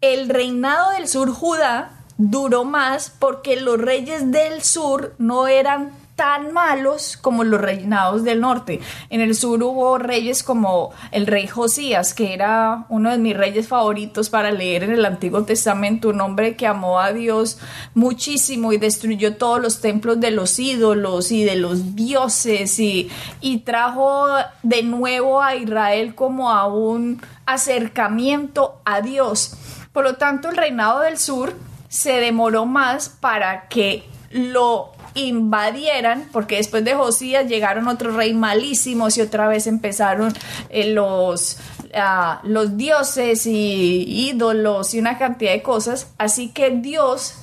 El 0.00 0.28
reinado 0.28 0.90
del 0.90 1.06
sur 1.06 1.32
Judá 1.32 2.01
duró 2.30 2.64
más 2.64 3.10
porque 3.18 3.60
los 3.60 3.80
reyes 3.80 4.30
del 4.30 4.62
sur 4.62 5.14
no 5.18 5.48
eran 5.48 5.90
tan 6.14 6.52
malos 6.52 7.16
como 7.16 7.42
los 7.42 7.60
reinados 7.60 8.22
del 8.22 8.40
norte. 8.40 8.80
En 9.10 9.20
el 9.20 9.34
sur 9.34 9.60
hubo 9.62 9.98
reyes 9.98 10.42
como 10.42 10.90
el 11.10 11.26
rey 11.26 11.48
Josías, 11.48 12.14
que 12.14 12.34
era 12.34 12.84
uno 12.90 13.10
de 13.10 13.18
mis 13.18 13.36
reyes 13.36 13.66
favoritos 13.66 14.30
para 14.30 14.52
leer 14.52 14.84
en 14.84 14.92
el 14.92 15.04
Antiguo 15.04 15.42
Testamento, 15.44 16.10
un 16.10 16.20
hombre 16.20 16.54
que 16.54 16.66
amó 16.66 17.00
a 17.00 17.12
Dios 17.12 17.58
muchísimo 17.94 18.72
y 18.72 18.78
destruyó 18.78 19.36
todos 19.36 19.60
los 19.60 19.80
templos 19.80 20.20
de 20.20 20.30
los 20.30 20.60
ídolos 20.60 21.32
y 21.32 21.44
de 21.44 21.56
los 21.56 21.96
dioses 21.96 22.78
y, 22.78 23.10
y 23.40 23.60
trajo 23.60 24.26
de 24.62 24.82
nuevo 24.84 25.42
a 25.42 25.56
Israel 25.56 26.14
como 26.14 26.50
a 26.50 26.66
un 26.66 27.20
acercamiento 27.46 28.80
a 28.84 29.00
Dios. 29.00 29.54
Por 29.92 30.04
lo 30.04 30.14
tanto, 30.16 30.50
el 30.50 30.56
reinado 30.56 31.00
del 31.00 31.18
sur 31.18 31.54
se 31.92 32.12
demoró 32.20 32.64
más 32.64 33.10
para 33.10 33.68
que 33.68 34.02
lo 34.30 34.92
invadieran, 35.12 36.26
porque 36.32 36.56
después 36.56 36.82
de 36.86 36.94
Josías 36.94 37.46
llegaron 37.46 37.86
otros 37.86 38.14
reyes 38.14 38.34
malísimos 38.34 39.18
y 39.18 39.20
otra 39.20 39.46
vez 39.46 39.66
empezaron 39.66 40.32
eh, 40.70 40.90
los, 40.94 41.58
ah, 41.94 42.40
los 42.44 42.78
dioses 42.78 43.44
y 43.44 44.30
ídolos 44.30 44.94
y 44.94 45.00
una 45.00 45.18
cantidad 45.18 45.52
de 45.52 45.60
cosas. 45.60 46.10
Así 46.16 46.48
que 46.48 46.70
Dios 46.70 47.34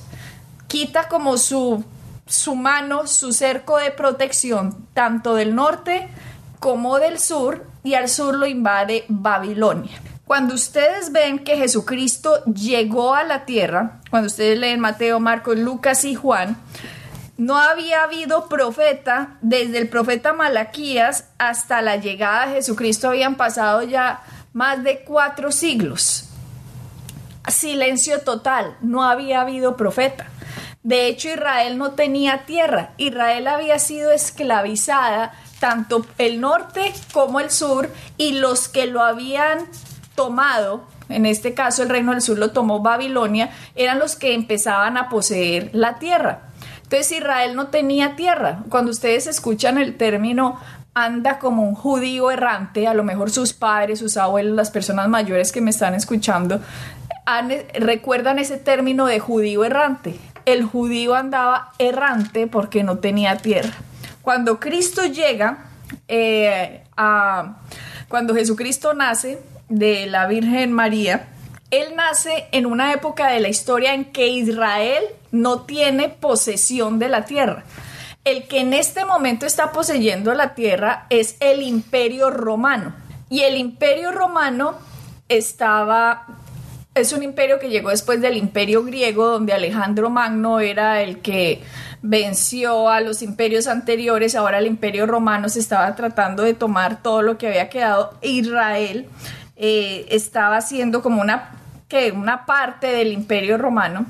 quita 0.66 1.06
como 1.06 1.38
su, 1.38 1.84
su 2.26 2.56
mano, 2.56 3.06
su 3.06 3.32
cerco 3.32 3.76
de 3.76 3.92
protección, 3.92 4.84
tanto 4.94 5.36
del 5.36 5.54
norte 5.54 6.08
como 6.58 6.98
del 6.98 7.20
sur, 7.20 7.66
y 7.84 7.94
al 7.94 8.08
sur 8.08 8.34
lo 8.34 8.46
invade 8.46 9.04
Babilonia. 9.06 10.09
Cuando 10.30 10.54
ustedes 10.54 11.10
ven 11.10 11.40
que 11.40 11.56
Jesucristo 11.56 12.44
llegó 12.44 13.16
a 13.16 13.24
la 13.24 13.46
tierra, 13.46 14.00
cuando 14.10 14.28
ustedes 14.28 14.56
leen 14.56 14.78
Mateo, 14.78 15.18
Marcos, 15.18 15.58
Lucas 15.58 16.04
y 16.04 16.14
Juan, 16.14 16.56
no 17.36 17.56
había 17.56 18.04
habido 18.04 18.48
profeta, 18.48 19.38
desde 19.40 19.78
el 19.78 19.88
profeta 19.88 20.32
Malaquías 20.32 21.24
hasta 21.38 21.82
la 21.82 21.96
llegada 21.96 22.46
de 22.46 22.54
Jesucristo 22.54 23.08
habían 23.08 23.34
pasado 23.34 23.82
ya 23.82 24.22
más 24.52 24.84
de 24.84 25.00
cuatro 25.00 25.50
siglos. 25.50 26.28
Silencio 27.48 28.20
total, 28.20 28.76
no 28.82 29.02
había 29.02 29.40
habido 29.40 29.76
profeta. 29.76 30.28
De 30.84 31.08
hecho, 31.08 31.28
Israel 31.28 31.76
no 31.76 31.94
tenía 31.94 32.46
tierra. 32.46 32.92
Israel 32.98 33.48
había 33.48 33.80
sido 33.80 34.12
esclavizada, 34.12 35.32
tanto 35.58 36.06
el 36.18 36.40
norte 36.40 36.94
como 37.12 37.40
el 37.40 37.50
sur, 37.50 37.90
y 38.16 38.34
los 38.34 38.68
que 38.68 38.86
lo 38.86 39.02
habían 39.02 39.66
tomado, 40.14 40.84
en 41.08 41.26
este 41.26 41.54
caso 41.54 41.82
el 41.82 41.88
reino 41.88 42.12
del 42.12 42.20
sur 42.20 42.38
lo 42.38 42.50
tomó 42.50 42.80
Babilonia, 42.80 43.50
eran 43.74 43.98
los 43.98 44.16
que 44.16 44.34
empezaban 44.34 44.96
a 44.96 45.08
poseer 45.08 45.70
la 45.72 45.98
tierra. 45.98 46.50
Entonces 46.82 47.12
Israel 47.12 47.54
no 47.54 47.68
tenía 47.68 48.16
tierra. 48.16 48.64
Cuando 48.68 48.90
ustedes 48.90 49.26
escuchan 49.26 49.78
el 49.78 49.96
término 49.96 50.58
anda 50.92 51.38
como 51.38 51.62
un 51.62 51.74
judío 51.74 52.30
errante, 52.30 52.88
a 52.88 52.94
lo 52.94 53.04
mejor 53.04 53.30
sus 53.30 53.52
padres, 53.52 54.00
sus 54.00 54.16
abuelos, 54.16 54.56
las 54.56 54.70
personas 54.70 55.08
mayores 55.08 55.52
que 55.52 55.60
me 55.60 55.70
están 55.70 55.94
escuchando, 55.94 56.60
recuerdan 57.78 58.38
ese 58.38 58.56
término 58.56 59.06
de 59.06 59.20
judío 59.20 59.64
errante. 59.64 60.16
El 60.46 60.64
judío 60.64 61.14
andaba 61.14 61.72
errante 61.78 62.46
porque 62.46 62.82
no 62.82 62.98
tenía 62.98 63.36
tierra. 63.36 63.72
Cuando 64.22 64.58
Cristo 64.58 65.04
llega, 65.04 65.58
eh, 66.08 66.82
a, 66.96 67.58
cuando 68.08 68.34
Jesucristo 68.34 68.94
nace 68.94 69.40
de 69.70 70.06
la 70.06 70.26
Virgen 70.26 70.72
María, 70.72 71.28
él 71.70 71.94
nace 71.96 72.48
en 72.52 72.66
una 72.66 72.92
época 72.92 73.28
de 73.28 73.40
la 73.40 73.48
historia 73.48 73.94
en 73.94 74.04
que 74.04 74.28
Israel 74.28 75.02
no 75.30 75.62
tiene 75.62 76.10
posesión 76.10 76.98
de 76.98 77.08
la 77.08 77.24
tierra. 77.24 77.64
El 78.24 78.46
que 78.48 78.60
en 78.60 78.74
este 78.74 79.06
momento 79.06 79.46
está 79.46 79.72
poseyendo 79.72 80.34
la 80.34 80.54
tierra 80.54 81.06
es 81.08 81.36
el 81.40 81.62
imperio 81.62 82.30
romano. 82.30 82.94
Y 83.30 83.40
el 83.42 83.56
imperio 83.56 84.10
romano 84.10 84.74
estaba 85.28 86.26
es 86.92 87.12
un 87.12 87.22
imperio 87.22 87.60
que 87.60 87.70
llegó 87.70 87.90
después 87.90 88.20
del 88.20 88.36
imperio 88.36 88.82
griego, 88.82 89.28
donde 89.28 89.52
Alejandro 89.52 90.10
Magno 90.10 90.58
era 90.58 91.02
el 91.02 91.20
que 91.20 91.62
venció 92.02 92.88
a 92.88 93.00
los 93.00 93.22
imperios 93.22 93.68
anteriores. 93.68 94.34
Ahora 94.34 94.58
el 94.58 94.66
imperio 94.66 95.06
romano 95.06 95.48
se 95.48 95.60
estaba 95.60 95.94
tratando 95.94 96.42
de 96.42 96.54
tomar 96.54 97.00
todo 97.00 97.22
lo 97.22 97.38
que 97.38 97.46
había 97.46 97.68
quedado. 97.68 98.18
Israel 98.22 99.06
eh, 99.62 100.06
estaba 100.08 100.56
haciendo 100.56 101.02
como 101.02 101.20
una 101.20 101.50
que 101.86 102.12
una 102.12 102.46
parte 102.46 102.86
del 102.86 103.12
imperio 103.12 103.58
romano 103.58 104.06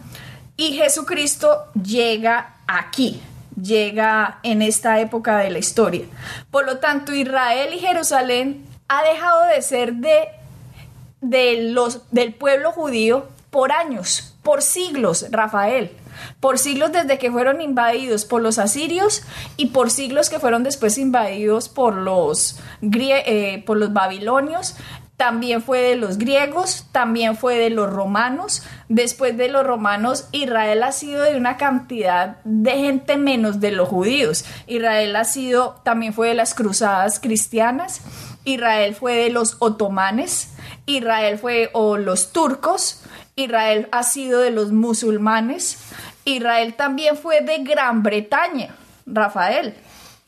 y 0.57 0.75
Jesucristo 0.75 1.65
llega 1.83 2.55
aquí, 2.69 3.21
llega 3.61 4.39
en 4.45 4.63
esta 4.63 5.01
época 5.01 5.39
de 5.39 5.51
la 5.51 5.59
historia. 5.59 6.05
Por 6.53 6.67
lo 6.67 6.79
tanto, 6.79 7.13
Israel 7.13 7.75
y 7.75 7.81
Jerusalén 7.81 8.65
ha 8.87 9.03
dejado 9.03 9.47
de 9.47 9.61
ser 9.63 9.95
de, 9.95 10.29
de 11.21 11.71
los, 11.73 12.03
del 12.13 12.33
pueblo 12.33 12.71
judío 12.71 13.27
por 13.51 13.73
años, 13.73 14.37
por 14.45 14.63
siglos, 14.63 15.27
Rafael. 15.31 15.91
Por 16.39 16.59
siglos 16.59 16.93
desde 16.93 17.19
que 17.19 17.31
fueron 17.31 17.63
invadidos 17.63 18.27
por 18.27 18.43
los 18.43 18.59
asirios 18.59 19.23
y 19.57 19.67
por 19.67 19.91
siglos 19.91 20.29
que 20.29 20.39
fueron 20.39 20.63
después 20.63 20.99
invadidos 20.99 21.71
por 21.71 21.95
los, 21.95 22.59
eh, 22.83 23.63
por 23.65 23.79
los 23.79 23.93
babilonios 23.95 24.77
también 25.21 25.61
fue 25.61 25.83
de 25.83 25.97
los 25.97 26.17
griegos, 26.17 26.87
también 26.93 27.37
fue 27.37 27.59
de 27.59 27.69
los 27.69 27.91
romanos. 27.91 28.63
Después 28.89 29.37
de 29.37 29.51
los 29.51 29.67
romanos, 29.67 30.27
Israel 30.33 30.83
ha 30.83 30.93
sido 30.93 31.25
de 31.25 31.37
una 31.37 31.59
cantidad 31.59 32.39
de 32.45 32.71
gente 32.71 33.19
menos 33.19 33.61
de 33.61 33.71
los 33.71 33.87
judíos. 33.87 34.47
Israel 34.67 35.15
ha 35.17 35.25
sido, 35.25 35.79
también 35.85 36.15
fue 36.15 36.29
de 36.29 36.35
las 36.35 36.55
cruzadas 36.55 37.21
cristianas. 37.21 38.01
Israel 38.47 38.95
fue 38.95 39.15
de 39.17 39.29
los 39.29 39.59
otomanes. 39.59 40.55
Israel 40.87 41.37
fue 41.37 41.69
o 41.75 41.99
los 41.99 42.33
turcos. 42.33 43.03
Israel 43.37 43.89
ha 43.93 44.05
sido 44.05 44.41
de 44.41 44.53
los 44.53 44.73
musulmanes. 44.73 45.83
Israel 46.25 46.73
también 46.73 47.19
fue 47.19 47.43
de 47.43 47.59
Gran 47.59 48.03
Bretaña, 48.03 48.75
Rafael. 49.05 49.75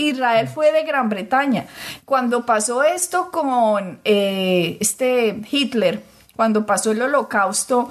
Israel 0.09 0.49
fue 0.49 0.73
de 0.73 0.85
Gran 0.85 1.09
Bretaña. 1.09 1.67
Cuando 2.05 2.47
pasó 2.47 2.83
esto 2.83 3.31
con 3.31 4.01
eh, 4.05 4.77
este 4.81 5.41
Hitler, 5.51 6.03
cuando 6.37 6.67
pasó 6.67 6.93
el 6.93 7.03
holocausto 7.03 7.91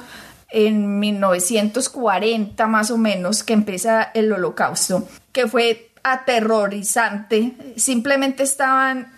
en 0.49 0.99
1940 0.99 2.67
más 2.67 2.91
o 2.91 2.97
menos, 2.97 3.43
que 3.43 3.53
empieza 3.53 4.03
el 4.13 4.31
holocausto, 4.31 5.07
que 5.31 5.47
fue 5.47 5.91
aterrorizante, 6.03 7.53
simplemente 7.77 8.43
estaban 8.43 9.11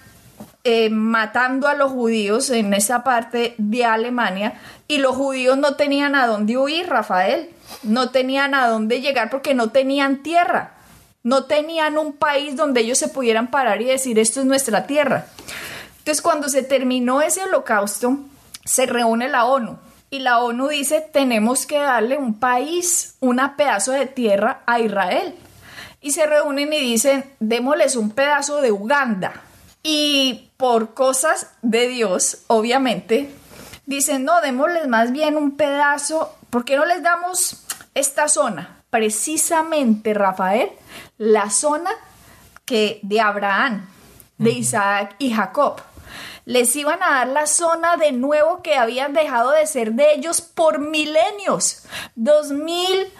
eh, 0.65 0.89
matando 0.89 1.67
a 1.67 1.73
los 1.73 1.91
judíos 1.91 2.49
en 2.49 2.73
esa 2.73 3.03
parte 3.03 3.55
de 3.57 3.83
Alemania 3.83 4.53
y 4.87 4.99
los 4.99 5.15
judíos 5.15 5.57
no 5.57 5.75
tenían 5.75 6.15
a 6.15 6.27
dónde 6.27 6.57
huir, 6.57 6.87
Rafael, 6.87 7.49
no 7.83 8.11
tenían 8.11 8.53
a 8.53 8.67
dónde 8.67 9.01
llegar 9.01 9.29
porque 9.29 9.55
no 9.55 9.71
tenían 9.71 10.23
tierra. 10.23 10.73
No 11.23 11.45
tenían 11.45 11.97
un 11.97 12.13
país 12.13 12.55
donde 12.55 12.81
ellos 12.81 12.97
se 12.97 13.07
pudieran 13.07 13.49
parar 13.49 13.81
y 13.81 13.85
decir 13.85 14.19
esto 14.19 14.41
es 14.41 14.45
nuestra 14.45 14.85
tierra. 14.85 15.27
Entonces 15.99 16.21
cuando 16.21 16.49
se 16.49 16.63
terminó 16.63 17.21
ese 17.21 17.43
holocausto, 17.43 18.19
se 18.65 18.85
reúne 18.85 19.29
la 19.29 19.45
ONU 19.45 19.77
y 20.13 20.19
la 20.19 20.39
ONU 20.39 20.67
dice 20.67 21.01
tenemos 21.11 21.65
que 21.65 21.79
darle 21.79 22.17
un 22.17 22.39
país, 22.39 23.15
un 23.19 23.41
pedazo 23.57 23.93
de 23.93 24.05
tierra 24.05 24.61
a 24.67 24.79
Israel. 24.79 25.33
Y 26.01 26.11
se 26.11 26.27
reúnen 26.27 26.71
y 26.73 26.79
dicen 26.79 27.25
démosles 27.39 27.95
un 27.95 28.11
pedazo 28.11 28.61
de 28.61 28.71
Uganda. 28.71 29.41
Y 29.81 30.51
por 30.57 30.93
cosas 30.93 31.51
de 31.61 31.87
Dios, 31.87 32.43
obviamente, 32.47 33.33
dicen 33.85 34.23
no, 34.23 34.39
démosles 34.41 34.87
más 34.87 35.11
bien 35.11 35.35
un 35.35 35.57
pedazo, 35.57 36.35
¿por 36.49 36.63
qué 36.63 36.75
no 36.75 36.85
les 36.85 37.01
damos 37.01 37.63
esta 37.95 38.27
zona? 38.27 38.82
Precisamente, 38.93 40.13
Rafael, 40.13 40.69
la 41.17 41.49
zona 41.49 41.89
que 42.63 42.99
de 43.01 43.21
Abraham, 43.21 43.89
de 44.37 44.51
Isaac 44.51 45.15
y 45.17 45.33
Jacob. 45.33 45.81
Les 46.45 46.75
iban 46.75 47.01
a 47.01 47.09
dar 47.09 47.27
la 47.29 47.47
zona 47.47 47.97
de 47.97 48.11
nuevo 48.11 48.61
que 48.61 48.75
habían 48.75 49.13
dejado 49.13 49.49
de 49.49 49.65
ser 49.65 49.93
de 49.93 50.13
ellos 50.13 50.41
por 50.41 50.77
milenios. 50.77 51.85
Dos 52.13 52.51
mil, 52.51 53.11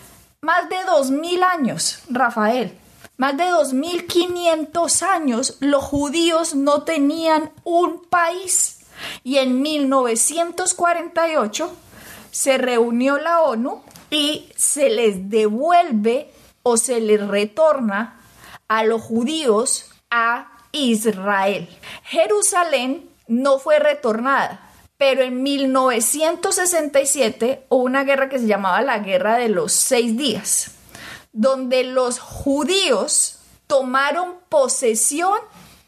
más 0.42 0.70
de 0.70 0.76
dos 0.86 1.10
mil 1.10 1.42
años, 1.42 2.04
Rafael. 2.08 2.78
Más 3.18 3.36
de 3.36 3.50
dos 3.50 3.74
mil 3.74 4.06
quinientos 4.06 5.02
años 5.02 5.58
los 5.60 5.84
judíos 5.84 6.54
no 6.54 6.84
tenían 6.84 7.52
un 7.64 8.06
país. 8.12 8.82
Y 9.24 9.40
en 9.40 9.64
1948 9.64 11.76
se 12.30 12.60
reunió 12.60 13.18
la 13.18 13.42
ONU 13.42 13.82
y 14.14 14.50
se 14.56 14.90
les 14.90 15.30
devuelve 15.30 16.32
o 16.62 16.78
se 16.78 17.02
les 17.02 17.28
retorna 17.28 18.22
a 18.68 18.84
los 18.84 19.02
judíos 19.02 19.90
a 20.10 20.52
Israel. 20.72 21.68
Jerusalén 22.06 23.10
no 23.28 23.60
fue 23.60 23.80
retornada. 23.80 24.70
Pero 24.98 25.24
en 25.24 25.44
1967 25.44 27.66
hubo 27.70 27.84
una 27.84 28.04
guerra 28.04 28.28
que 28.30 28.40
se 28.40 28.48
llamaba 28.48 28.82
la 28.82 28.98
Guerra 29.00 29.38
de 29.38 29.50
los 29.50 29.74
Seis 29.74 30.16
Días, 30.16 30.72
donde 31.34 31.84
los 31.84 32.20
judíos 32.20 33.40
tomaron 33.68 34.36
posesión 34.50 35.38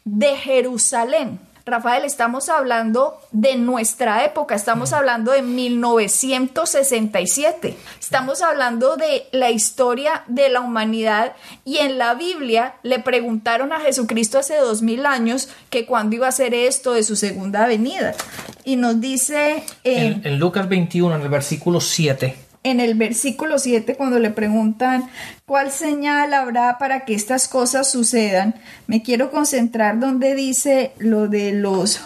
de 0.04 0.36
Jerusalén. 0.36 1.40
Rafael, 1.68 2.04
estamos 2.04 2.48
hablando 2.48 3.18
de 3.32 3.56
nuestra 3.56 4.24
época, 4.24 4.54
estamos 4.54 4.92
hablando 4.92 5.32
de 5.32 5.42
1967, 5.42 7.76
estamos 7.98 8.40
hablando 8.40 8.96
de 8.96 9.24
la 9.32 9.50
historia 9.50 10.22
de 10.28 10.48
la 10.48 10.60
humanidad 10.60 11.32
y 11.64 11.78
en 11.78 11.98
la 11.98 12.14
Biblia 12.14 12.76
le 12.84 13.00
preguntaron 13.00 13.72
a 13.72 13.80
Jesucristo 13.80 14.38
hace 14.38 14.54
dos 14.58 14.82
mil 14.82 15.06
años 15.06 15.48
que 15.68 15.86
cuándo 15.86 16.14
iba 16.14 16.28
a 16.28 16.32
ser 16.32 16.54
esto 16.54 16.92
de 16.92 17.02
su 17.02 17.16
segunda 17.16 17.66
venida. 17.66 18.14
Y 18.62 18.76
nos 18.76 19.00
dice 19.00 19.64
en, 19.82 20.24
en 20.24 20.38
Lucas 20.38 20.68
21, 20.68 21.16
en 21.16 21.22
el 21.22 21.28
versículo 21.28 21.80
7 21.80 22.45
en 22.66 22.80
el 22.80 22.94
versículo 22.94 23.60
7 23.60 23.94
cuando 23.94 24.18
le 24.18 24.30
preguntan 24.30 25.08
cuál 25.44 25.70
señal 25.70 26.34
habrá 26.34 26.78
para 26.78 27.04
que 27.04 27.14
estas 27.14 27.46
cosas 27.46 27.88
sucedan, 27.88 28.56
me 28.88 29.02
quiero 29.02 29.30
concentrar 29.30 30.00
donde 30.00 30.34
dice 30.34 30.92
lo 30.98 31.28
de 31.28 31.52
los 31.52 32.00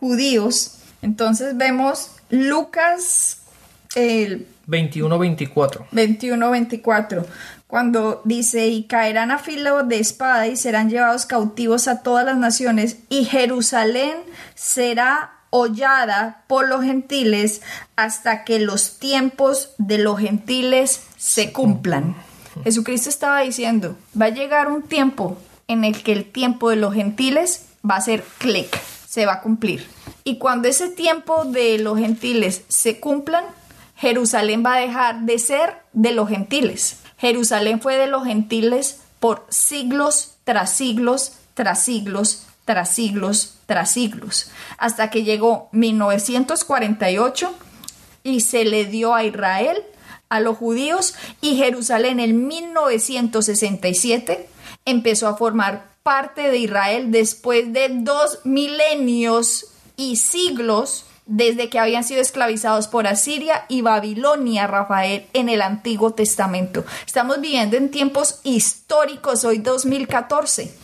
judíos. 0.00 0.78
Entonces 1.02 1.56
vemos 1.56 2.10
Lucas 2.30 3.38
el 3.94 4.48
21-24. 4.66 5.88
21-24 5.92 7.24
cuando 7.68 8.20
dice, 8.24 8.66
y 8.66 8.84
caerán 8.84 9.30
a 9.30 9.38
filo 9.38 9.84
de 9.84 9.98
espada 9.98 10.46
y 10.46 10.56
serán 10.56 10.90
llevados 10.90 11.24
cautivos 11.24 11.88
a 11.88 12.02
todas 12.02 12.26
las 12.26 12.36
naciones, 12.36 12.98
y 13.08 13.24
Jerusalén 13.24 14.12
será 14.54 15.41
hollada 15.52 16.44
por 16.46 16.66
los 16.66 16.82
gentiles 16.82 17.60
hasta 17.94 18.42
que 18.42 18.58
los 18.58 18.98
tiempos 18.98 19.74
de 19.76 19.98
los 19.98 20.18
gentiles 20.18 21.02
se 21.18 21.52
cumplan. 21.52 22.16
Jesucristo 22.64 23.10
estaba 23.10 23.42
diciendo, 23.42 23.96
va 24.20 24.26
a 24.26 24.30
llegar 24.30 24.72
un 24.72 24.82
tiempo 24.82 25.36
en 25.68 25.84
el 25.84 26.02
que 26.02 26.12
el 26.12 26.24
tiempo 26.24 26.70
de 26.70 26.76
los 26.76 26.94
gentiles 26.94 27.66
va 27.88 27.96
a 27.96 28.00
ser 28.00 28.24
clic, 28.38 28.80
se 29.06 29.26
va 29.26 29.34
a 29.34 29.40
cumplir. 29.42 29.86
Y 30.24 30.38
cuando 30.38 30.68
ese 30.68 30.88
tiempo 30.88 31.44
de 31.44 31.78
los 31.78 31.98
gentiles 31.98 32.62
se 32.68 32.98
cumplan, 32.98 33.44
Jerusalén 33.96 34.64
va 34.64 34.76
a 34.76 34.80
dejar 34.80 35.20
de 35.20 35.38
ser 35.38 35.82
de 35.92 36.12
los 36.12 36.30
gentiles. 36.30 36.96
Jerusalén 37.18 37.80
fue 37.80 37.96
de 37.96 38.06
los 38.06 38.24
gentiles 38.24 39.02
por 39.20 39.46
siglos 39.50 40.34
tras 40.44 40.72
siglos 40.72 41.34
tras 41.54 41.84
siglos 41.84 42.46
tras 42.64 42.94
siglos 42.94 43.58
tras 43.72 43.92
siglos, 43.92 44.50
hasta 44.76 45.08
que 45.08 45.24
llegó 45.24 45.70
1948 45.72 47.54
y 48.22 48.40
se 48.40 48.66
le 48.66 48.84
dio 48.84 49.14
a 49.14 49.24
Israel, 49.24 49.82
a 50.28 50.40
los 50.40 50.58
judíos, 50.58 51.14
y 51.40 51.56
Jerusalén 51.56 52.20
en 52.20 52.46
1967 52.46 54.46
empezó 54.84 55.28
a 55.28 55.38
formar 55.38 55.86
parte 56.02 56.50
de 56.50 56.58
Israel 56.58 57.10
después 57.10 57.72
de 57.72 57.88
dos 57.90 58.40
milenios 58.44 59.68
y 59.96 60.16
siglos 60.16 61.06
desde 61.24 61.70
que 61.70 61.78
habían 61.78 62.04
sido 62.04 62.20
esclavizados 62.20 62.88
por 62.88 63.06
Asiria 63.06 63.64
y 63.70 63.80
Babilonia, 63.80 64.66
Rafael, 64.66 65.24
en 65.32 65.48
el 65.48 65.62
Antiguo 65.62 66.12
Testamento. 66.12 66.84
Estamos 67.06 67.40
viviendo 67.40 67.78
en 67.78 67.90
tiempos 67.90 68.40
históricos, 68.42 69.44
hoy 69.44 69.58
2014 69.58 70.81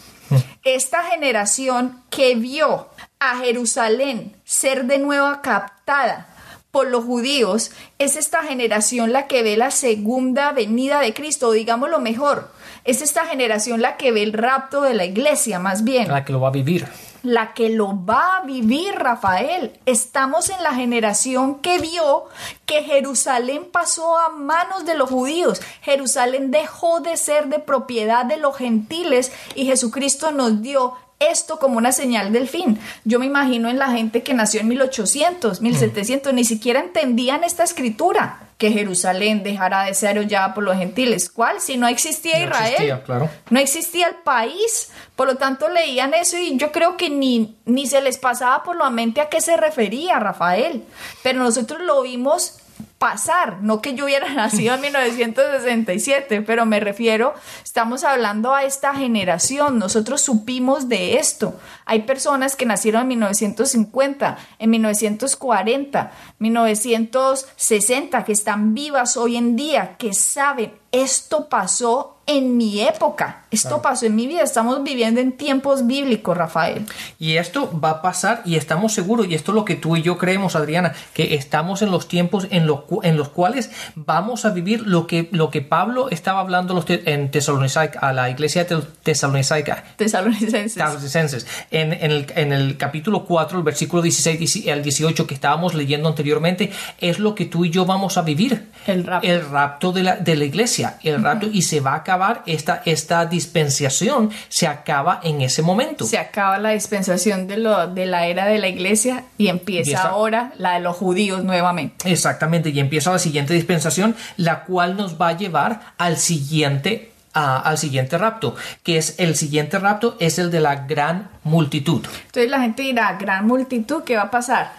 esta 0.75 1.03
generación 1.05 2.03
que 2.11 2.35
vio 2.35 2.89
a 3.21 3.39
Jerusalén 3.39 4.37
ser 4.45 4.85
de 4.85 4.99
nuevo 4.99 5.41
captada 5.43 6.29
por 6.71 6.89
los 6.89 7.05
judíos 7.05 7.71
es 7.99 8.17
esta 8.17 8.43
generación 8.43 9.13
la 9.13 9.27
que 9.27 9.43
ve 9.43 9.57
la 9.57 9.71
segunda 9.71 10.53
venida 10.53 11.01
de 11.01 11.15
Cristo, 11.15 11.53
digamos 11.53 11.91
lo 11.91 11.99
mejor, 11.99 12.51
es 12.85 13.03
esta 13.03 13.25
generación 13.27 13.83
la 13.83 13.97
que 13.97 14.13
ve 14.13 14.23
el 14.23 14.33
rapto 14.33 14.83
de 14.83 14.95
la 14.95 15.04
iglesia, 15.04 15.59
más 15.59 15.85
bien. 15.85 16.09
La 16.09 16.25
que 16.25 16.33
lo 16.33 16.41
va 16.41 16.49
a 16.49 16.52
vivir 16.52 16.87
la 17.23 17.54
que 17.54 17.71
lo 17.71 18.04
va 18.04 18.37
a 18.37 18.43
vivir, 18.43 18.95
Rafael. 18.95 19.78
Estamos 19.87 20.50
en 20.50 20.63
la 20.63 20.75
generación 20.75 21.61
que 21.61 21.78
vio 21.78 22.25
que 22.67 22.83
Jerusalén 22.83 23.67
pasó 23.71 24.19
a 24.19 24.31
manos 24.31 24.85
de 24.85 24.95
los 24.95 25.11
judíos. 25.11 25.61
Jerusalén 25.83 26.50
dejó 26.50 27.00
de 27.00 27.17
ser 27.17 27.49
de 27.49 27.59
propiedad 27.59 28.25
de 28.25 28.37
los 28.37 28.57
gentiles 28.57 29.33
y 29.54 29.67
Jesucristo 29.67 30.31
nos 30.31 30.63
dio 30.63 30.95
esto 31.19 31.59
como 31.59 31.78
una 31.78 31.93
señal 31.93 32.33
del 32.33 32.49
fin. 32.49 32.78
Yo 33.04 33.19
me 33.19 33.26
imagino 33.26 33.69
en 33.69 33.78
la 33.78 33.91
gente 33.91 34.23
que 34.23 34.35
nació 34.35 34.61
en 34.61 34.69
1800, 34.69 35.61
1700, 35.61 36.33
ni 36.33 36.45
siquiera 36.45 36.81
entendían 36.81 37.43
esta 37.43 37.65
escritura 37.65 38.48
que 38.58 38.73
Jerusalén 38.73 39.44
dejará 39.44 39.84
de 39.84 39.94
ser 39.94 40.18
hollada 40.18 40.52
por 40.52 40.64
los 40.64 40.76
gentiles. 40.76 41.30
¿Cuál? 41.30 41.60
Si 41.60 41.76
no 41.76 41.86
existía 41.86 42.42
Israel. 42.42 43.00
claro. 43.04 43.30
No 43.50 43.60
existía 43.60 44.08
el 44.08 44.16
país. 44.16 44.90
Por 45.14 45.28
lo 45.28 45.36
tanto, 45.36 45.68
leían 45.68 46.12
eso 46.12 46.36
y 46.36 46.56
yo 46.56 46.73
creo 46.73 46.97
que 46.97 47.08
ni, 47.08 47.56
ni 47.64 47.86
se 47.86 48.00
les 48.00 48.18
pasaba 48.18 48.64
por 48.64 48.76
la 48.76 48.90
mente 48.90 49.21
a 49.21 49.28
qué 49.28 49.40
se 49.40 49.56
refería 49.56 50.18
Rafael. 50.18 50.84
Pero 51.23 51.38
nosotros 51.38 51.80
lo 51.82 52.02
vimos 52.02 52.58
pasar, 52.99 53.63
no 53.63 53.80
que 53.80 53.95
yo 53.95 54.04
hubiera 54.04 54.28
nacido 54.34 54.75
en 54.75 54.80
1967, 54.80 56.43
pero 56.43 56.67
me 56.67 56.80
refiero, 56.80 57.34
estamos 57.65 58.04
hablando 58.04 58.54
a 58.54 58.65
esta 58.65 58.95
generación, 58.95 59.78
nosotros 59.78 60.21
supimos 60.21 60.89
de 60.89 61.19
esto. 61.19 61.58
Hay 61.84 62.02
personas 62.02 62.56
que 62.56 62.67
nacieron 62.67 63.02
en 63.02 63.08
1950, 63.08 64.39
en 64.58 64.71
1940, 64.71 66.13
1960, 66.39 68.25
que 68.25 68.32
están 68.32 68.75
vivas 68.75 69.17
hoy 69.17 69.37
en 69.37 69.56
día, 69.56 69.97
que 69.97 70.13
saben, 70.13 70.73
esto 70.93 71.49
pasó 71.49 72.19
en 72.29 72.59
mi 72.59 72.83
época. 72.83 73.45
Esto 73.51 73.81
pasó 73.81 74.05
en 74.05 74.15
mi 74.15 74.27
vida. 74.27 74.43
Estamos 74.43 74.83
viviendo 74.85 75.19
en 75.19 75.33
tiempos 75.33 75.87
bíblicos, 75.87 76.37
Rafael. 76.37 76.85
Y 77.19 77.39
esto 77.39 77.73
va 77.81 77.91
a 77.91 78.03
pasar 78.03 78.43
y 78.45 78.57
estamos 78.57 78.93
seguros, 78.93 79.27
y 79.27 79.35
esto 79.35 79.53
es 79.53 79.55
lo 79.55 79.65
que 79.65 79.77
tú 79.77 79.97
y 79.97 80.03
yo 80.03 80.19
creemos, 80.19 80.55
Adriana, 80.55 80.93
que 81.15 81.35
estamos 81.35 81.81
en 81.81 81.91
los 81.91 82.07
tiempos 82.07 82.47
en, 82.51 82.67
los, 82.67 82.81
en 83.03 83.17
los 83.17 83.31
cuales 83.31 83.71
vamos 83.95 84.45
a 84.45 84.51
vivir 84.51 84.87
lo 84.87 85.07
que, 85.07 85.31
lo 85.33 85.51
que 85.51 85.63
Pablo 85.63 86.11
estaba 86.11 86.41
hablando 86.41 86.85
en 86.87 87.31
Tesalonicenses, 87.31 88.03
a 88.03 88.13
la 88.13 88.29
iglesia 88.29 88.65
de 88.65 88.83
Tesalonicenses. 89.03 89.97
Tesalonicenses. 89.97 91.47
En, 91.71 91.95
en, 91.95 92.11
el, 92.11 92.27
en 92.37 92.53
el 92.53 92.77
capítulo 92.77 93.25
4, 93.25 93.57
el 93.57 93.65
versículo 93.65 94.03
16 94.03 94.69
al 94.69 94.83
18 94.83 95.27
que 95.27 95.35
estábamos 95.35 95.73
leyendo 95.73 96.11
anteriormente, 96.11 96.71
es 97.01 97.19
lo 97.19 97.35
que 97.35 97.47
tú 97.47 97.65
y 97.65 97.71
yo 97.71 97.87
vamos 97.87 98.19
a 98.19 98.23
vivir. 98.23 98.69
El 98.87 99.05
rapto. 99.05 99.27
El 99.27 99.49
rapto 99.49 99.93
de 99.93 100.03
la, 100.03 100.17
de 100.17 100.37
la 100.37 100.45
iglesia. 100.45 100.77
El 101.02 101.23
rapto 101.23 101.47
y 101.52 101.62
se 101.62 101.80
va 101.80 101.93
a 101.93 101.97
acabar 101.97 102.43
esta, 102.47 102.82
esta 102.84 103.26
dispensación, 103.26 104.30
se 104.49 104.67
acaba 104.67 105.21
en 105.23 105.41
ese 105.41 105.62
momento. 105.62 106.04
Se 106.04 106.19
acaba 106.19 106.58
la 106.58 106.71
dispensación 106.71 107.47
de, 107.47 107.58
lo, 107.58 107.86
de 107.88 108.06
la 108.06 108.26
era 108.26 108.47
de 108.47 108.58
la 108.58 108.69
iglesia 108.69 109.25
y 109.36 109.49
empieza, 109.49 110.02
ahora 110.02 110.52
la 110.58 110.75
de 110.75 110.80
los 110.80 110.97
judíos 110.97 111.45
nuevamente. 111.45 112.10
Exactamente, 112.10 112.71
y 112.71 112.80
empieza 112.80 113.10
la 113.10 113.19
siguiente 113.19 113.54
dispensación, 113.54 114.14
la 114.36 114.64
cual 114.64 114.97
nos 114.97 115.21
va 115.21 115.28
a 115.28 115.36
llevar 115.36 115.80
al 115.99 116.17
siguiente 116.17 117.12
al 117.32 117.78
siguiente 117.78 118.19
rapto, 118.19 118.56
que 118.82 118.97
es 118.97 119.14
el 119.19 119.36
siguiente 119.36 119.78
rapto, 119.78 120.17
es 120.19 120.41
el 120.41 120.50
de 120.50 120.58
la 120.58 120.86
gran 120.86 121.30
multitud. 121.45 122.04
Entonces 122.26 122.50
la 122.50 122.60
gente 122.60 122.82
dirá, 122.82 123.17
gran 123.19 123.47
multitud, 123.47 124.02
¿qué 124.02 124.17
va 124.17 124.23
a 124.23 124.30
pasar? 124.30 124.73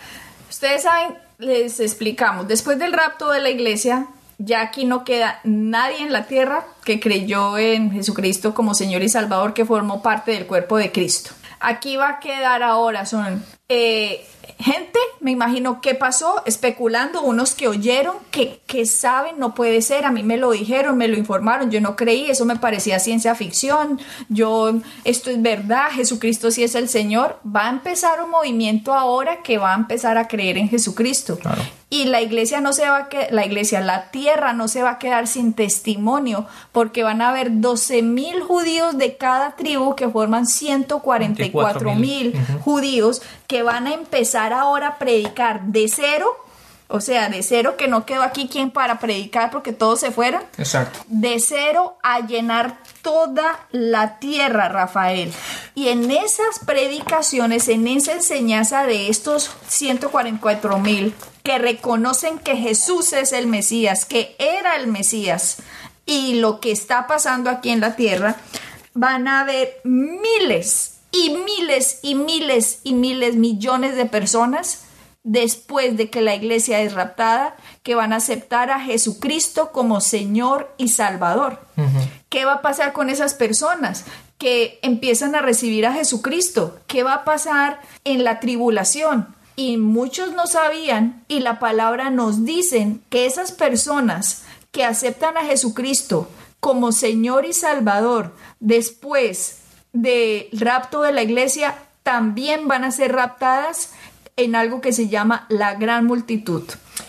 Ustedes 0.50 0.84
saben, 0.84 1.16
les 1.38 1.80
explicamos, 1.80 2.48
después 2.48 2.78
del 2.78 2.92
rapto 2.92 3.32
de 3.32 3.40
la 3.40 3.50
iglesia, 3.50 4.08
ya 4.40 4.62
aquí 4.62 4.86
no 4.86 5.04
queda 5.04 5.40
nadie 5.44 6.02
en 6.02 6.12
la 6.12 6.26
tierra 6.26 6.66
que 6.84 7.00
creyó 7.00 7.58
en 7.58 7.92
Jesucristo 7.92 8.54
como 8.54 8.74
Señor 8.74 9.04
y 9.04 9.10
Salvador, 9.10 9.54
que 9.54 9.66
formó 9.66 10.02
parte 10.02 10.32
del 10.32 10.48
cuerpo 10.48 10.78
de 10.78 10.92
Cristo. 10.92 11.32
Aquí 11.60 11.98
va 11.98 12.10
a 12.10 12.20
quedar 12.22 12.64
ahora, 12.64 13.06
son 13.06 13.44
eh, 13.68 14.26
gente, 14.58 14.98
me 15.20 15.32
imagino, 15.32 15.82
¿qué 15.82 15.94
pasó? 15.94 16.42
Especulando, 16.46 17.22
unos 17.22 17.54
que 17.54 17.68
oyeron, 17.68 18.16
que, 18.32 18.62
que 18.66 18.86
saben, 18.86 19.38
no 19.38 19.54
puede 19.54 19.82
ser, 19.82 20.06
a 20.06 20.12
mí 20.12 20.24
me 20.24 20.38
lo 20.38 20.52
dijeron, 20.52 20.98
me 20.98 21.10
lo 21.10 21.18
informaron, 21.18 21.70
yo 21.70 21.82
no 21.82 21.98
creí, 21.98 22.32
eso 22.32 22.46
me 22.46 22.56
parecía 22.56 22.98
ciencia 23.00 23.36
ficción, 23.36 24.00
yo, 24.30 24.80
esto 25.04 25.30
es 25.30 25.42
verdad, 25.42 25.90
Jesucristo 25.92 26.50
sí 26.50 26.64
es 26.64 26.76
el 26.76 26.88
Señor, 26.88 27.40
va 27.46 27.68
a 27.68 27.72
empezar 27.72 28.24
un 28.24 28.32
movimiento 28.32 28.94
ahora 28.94 29.44
que 29.44 29.58
va 29.58 29.74
a 29.74 29.78
empezar 29.78 30.18
a 30.18 30.30
creer 30.30 30.58
en 30.58 30.70
Jesucristo. 30.70 31.38
Y 31.92 32.06
la 32.06 32.22
iglesia 32.22 32.62
no 32.62 32.72
se 32.72 32.88
va 32.88 32.98
a 32.98 33.10
quedar, 33.10 33.32
la 33.32 33.46
iglesia, 33.46 33.82
la 33.82 34.12
tierra 34.12 34.54
no 34.54 34.68
se 34.68 34.84
va 34.84 34.92
a 34.92 35.00
quedar 35.00 35.26
sin 35.26 35.54
testimonio, 35.54 36.46
porque 36.72 37.02
van 37.02 37.22
a 37.22 37.30
haber 37.30 37.62
12 37.62 38.04
mil 38.04 38.42
judíos 38.42 38.96
de 38.98 39.18
cada 39.18 39.56
tribu 39.56 39.96
que 39.96 40.08
forman 40.08 40.46
144 40.46 41.96
mil 41.96 42.40
judíos 42.64 43.24
que 43.48 43.64
van 43.64 43.88
a 43.88 43.94
empezar 43.94 44.54
ahora 44.54 44.88
a 44.88 44.98
predicar 45.00 45.64
de 45.64 45.88
cero 45.88 46.28
O 46.92 47.02
sea, 47.02 47.30
de 47.30 47.44
cero 47.44 47.76
que 47.78 47.88
no 47.88 48.06
quedó 48.06 48.24
aquí 48.24 48.48
quien 48.48 48.72
para 48.72 49.00
predicar 49.00 49.52
porque 49.52 49.74
todos 49.74 50.00
se 50.00 50.12
fueron. 50.12 50.42
Exacto. 50.58 51.00
De 51.08 51.40
cero 51.40 51.98
a 52.02 52.20
llenar 52.22 52.78
toda 53.04 53.60
la 53.72 54.18
tierra, 54.20 54.70
Rafael. 54.70 55.32
Y 55.76 55.90
en 55.90 56.10
esas 56.10 56.60
predicaciones, 56.66 57.68
en 57.68 57.88
esa 57.88 58.14
enseñanza 58.14 58.86
de 58.86 59.10
estos 59.10 59.52
144 59.68 60.80
mil 60.80 61.14
que 61.50 61.58
reconocen 61.58 62.38
que 62.38 62.56
Jesús 62.56 63.12
es 63.12 63.34
el 63.34 63.48
Mesías, 63.48 64.06
que 64.06 64.36
era 64.38 64.76
el 64.76 64.86
Mesías, 64.86 65.58
y 66.06 66.36
lo 66.36 66.60
que 66.60 66.72
está 66.72 67.08
pasando 67.08 67.50
aquí 67.50 67.72
en 67.72 67.80
la 67.80 67.96
tierra, 67.96 68.36
van 68.94 69.28
a 69.28 69.42
haber 69.42 69.82
miles 69.84 71.00
y 71.12 71.32
miles 71.32 72.02
y 72.04 72.14
miles 72.14 72.82
y 72.84 72.94
miles, 72.94 73.36
millones 73.36 73.96
de 73.96 74.06
personas 74.06 74.84
después 75.24 75.98
de 75.98 76.12
que 76.12 76.22
la 76.22 76.36
iglesia 76.36 76.82
es 76.82 76.94
raptada, 76.94 77.56
que 77.82 77.96
van 77.96 78.14
a 78.14 78.18
aceptar 78.18 78.70
a 78.70 78.80
Jesucristo 78.80 79.72
como 79.72 80.02
Señor 80.02 80.72
y 80.78 80.90
Salvador. 80.90 81.66
¿Qué 82.30 82.46
va 82.46 82.54
a 82.54 82.62
pasar 82.62 82.94
con 82.94 83.10
esas 83.10 83.34
personas? 83.34 84.06
que 84.38 84.80
empiezan 84.84 85.36
a 85.36 85.42
recibir 85.42 85.86
a 85.86 85.92
Jesucristo. 85.92 86.80
¿Qué 86.88 87.04
va 87.04 87.14
a 87.14 87.26
pasar 87.26 87.82
en 88.06 88.24
la 88.24 88.40
tribulación? 88.40 89.36
Y 89.60 89.76
muchos 89.76 90.32
no 90.32 90.48
sabían 90.48 91.26
y 91.28 91.42
la 91.42 91.60
palabra 91.60 92.10
nos 92.12 92.46
dicen 92.46 93.02
que 93.10 93.26
esas 93.26 93.52
personas 93.52 94.44
que 94.72 94.86
aceptan 94.86 95.36
a 95.36 95.44
Jesucristo 95.44 96.30
como 96.62 96.94
Señor 96.94 97.44
y 97.44 97.52
Salvador 97.52 98.34
después 98.62 99.58
del 99.92 100.48
rapto 100.54 101.02
de 101.02 101.12
la 101.12 101.24
iglesia 101.24 101.76
también 102.04 102.70
van 102.70 102.86
a 102.86 102.92
ser 102.92 103.12
raptadas 103.12 103.92
en 104.38 104.56
algo 104.56 104.80
que 104.80 104.94
se 104.94 105.10
llama 105.10 105.46
la 105.50 105.74
gran 105.76 106.06
multitud. 106.06 106.64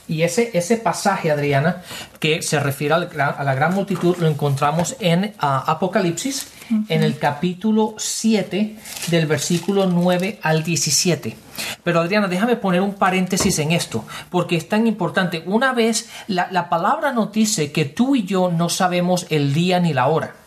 Y 0.08 0.22
ese, 0.22 0.50
ese 0.52 0.76
pasaje, 0.76 1.30
Adriana, 1.30 1.84
que 2.18 2.42
se 2.42 2.58
refiere 2.58 2.94
a 2.94 3.44
la 3.44 3.54
gran 3.54 3.74
multitud, 3.74 4.16
lo 4.16 4.26
encontramos 4.26 4.96
en 4.98 5.36
ah, 5.38 5.62
Apocalipsis, 5.68 6.48
en 6.88 7.02
el 7.02 7.18
capítulo 7.18 7.94
7, 7.98 8.76
del 9.08 9.26
versículo 9.26 9.86
9 9.86 10.38
al 10.42 10.62
17. 10.62 11.36
Pero 11.82 12.00
Adriana, 12.00 12.28
déjame 12.28 12.56
poner 12.56 12.80
un 12.80 12.94
paréntesis 12.94 13.58
en 13.58 13.72
esto, 13.72 14.04
porque 14.30 14.56
es 14.56 14.68
tan 14.68 14.86
importante. 14.86 15.42
Una 15.46 15.72
vez 15.72 16.08
la, 16.26 16.48
la 16.50 16.68
palabra 16.68 17.12
nos 17.12 17.32
dice 17.32 17.72
que 17.72 17.84
tú 17.84 18.16
y 18.16 18.24
yo 18.24 18.50
no 18.50 18.68
sabemos 18.68 19.26
el 19.30 19.52
día 19.52 19.80
ni 19.80 19.92
la 19.92 20.06
hora 20.06 20.39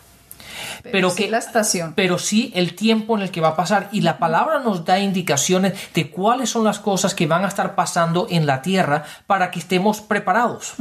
pero, 0.91 1.09
sí 1.09 1.23
que 1.23 1.31
la 1.31 1.37
estación. 1.37 1.93
Pero 1.95 2.19
sí 2.19 2.51
el 2.55 2.75
tiempo 2.75 3.15
en 3.15 3.23
el 3.23 3.31
que 3.31 3.41
va 3.41 3.49
a 3.49 3.55
pasar 3.55 3.89
y 3.91 4.01
la 4.01 4.17
palabra 4.17 4.59
nos 4.59 4.83
da 4.83 4.99
indicaciones 4.99 5.73
de 5.93 6.09
cuáles 6.09 6.49
son 6.49 6.63
las 6.63 6.79
cosas 6.79 7.15
que 7.15 7.27
van 7.27 7.45
a 7.45 7.47
estar 7.47 7.75
pasando 7.75 8.27
en 8.29 8.45
la 8.45 8.61
tierra 8.61 9.05
para 9.25 9.49
que 9.49 9.59
estemos 9.59 10.01
preparados. 10.01 10.73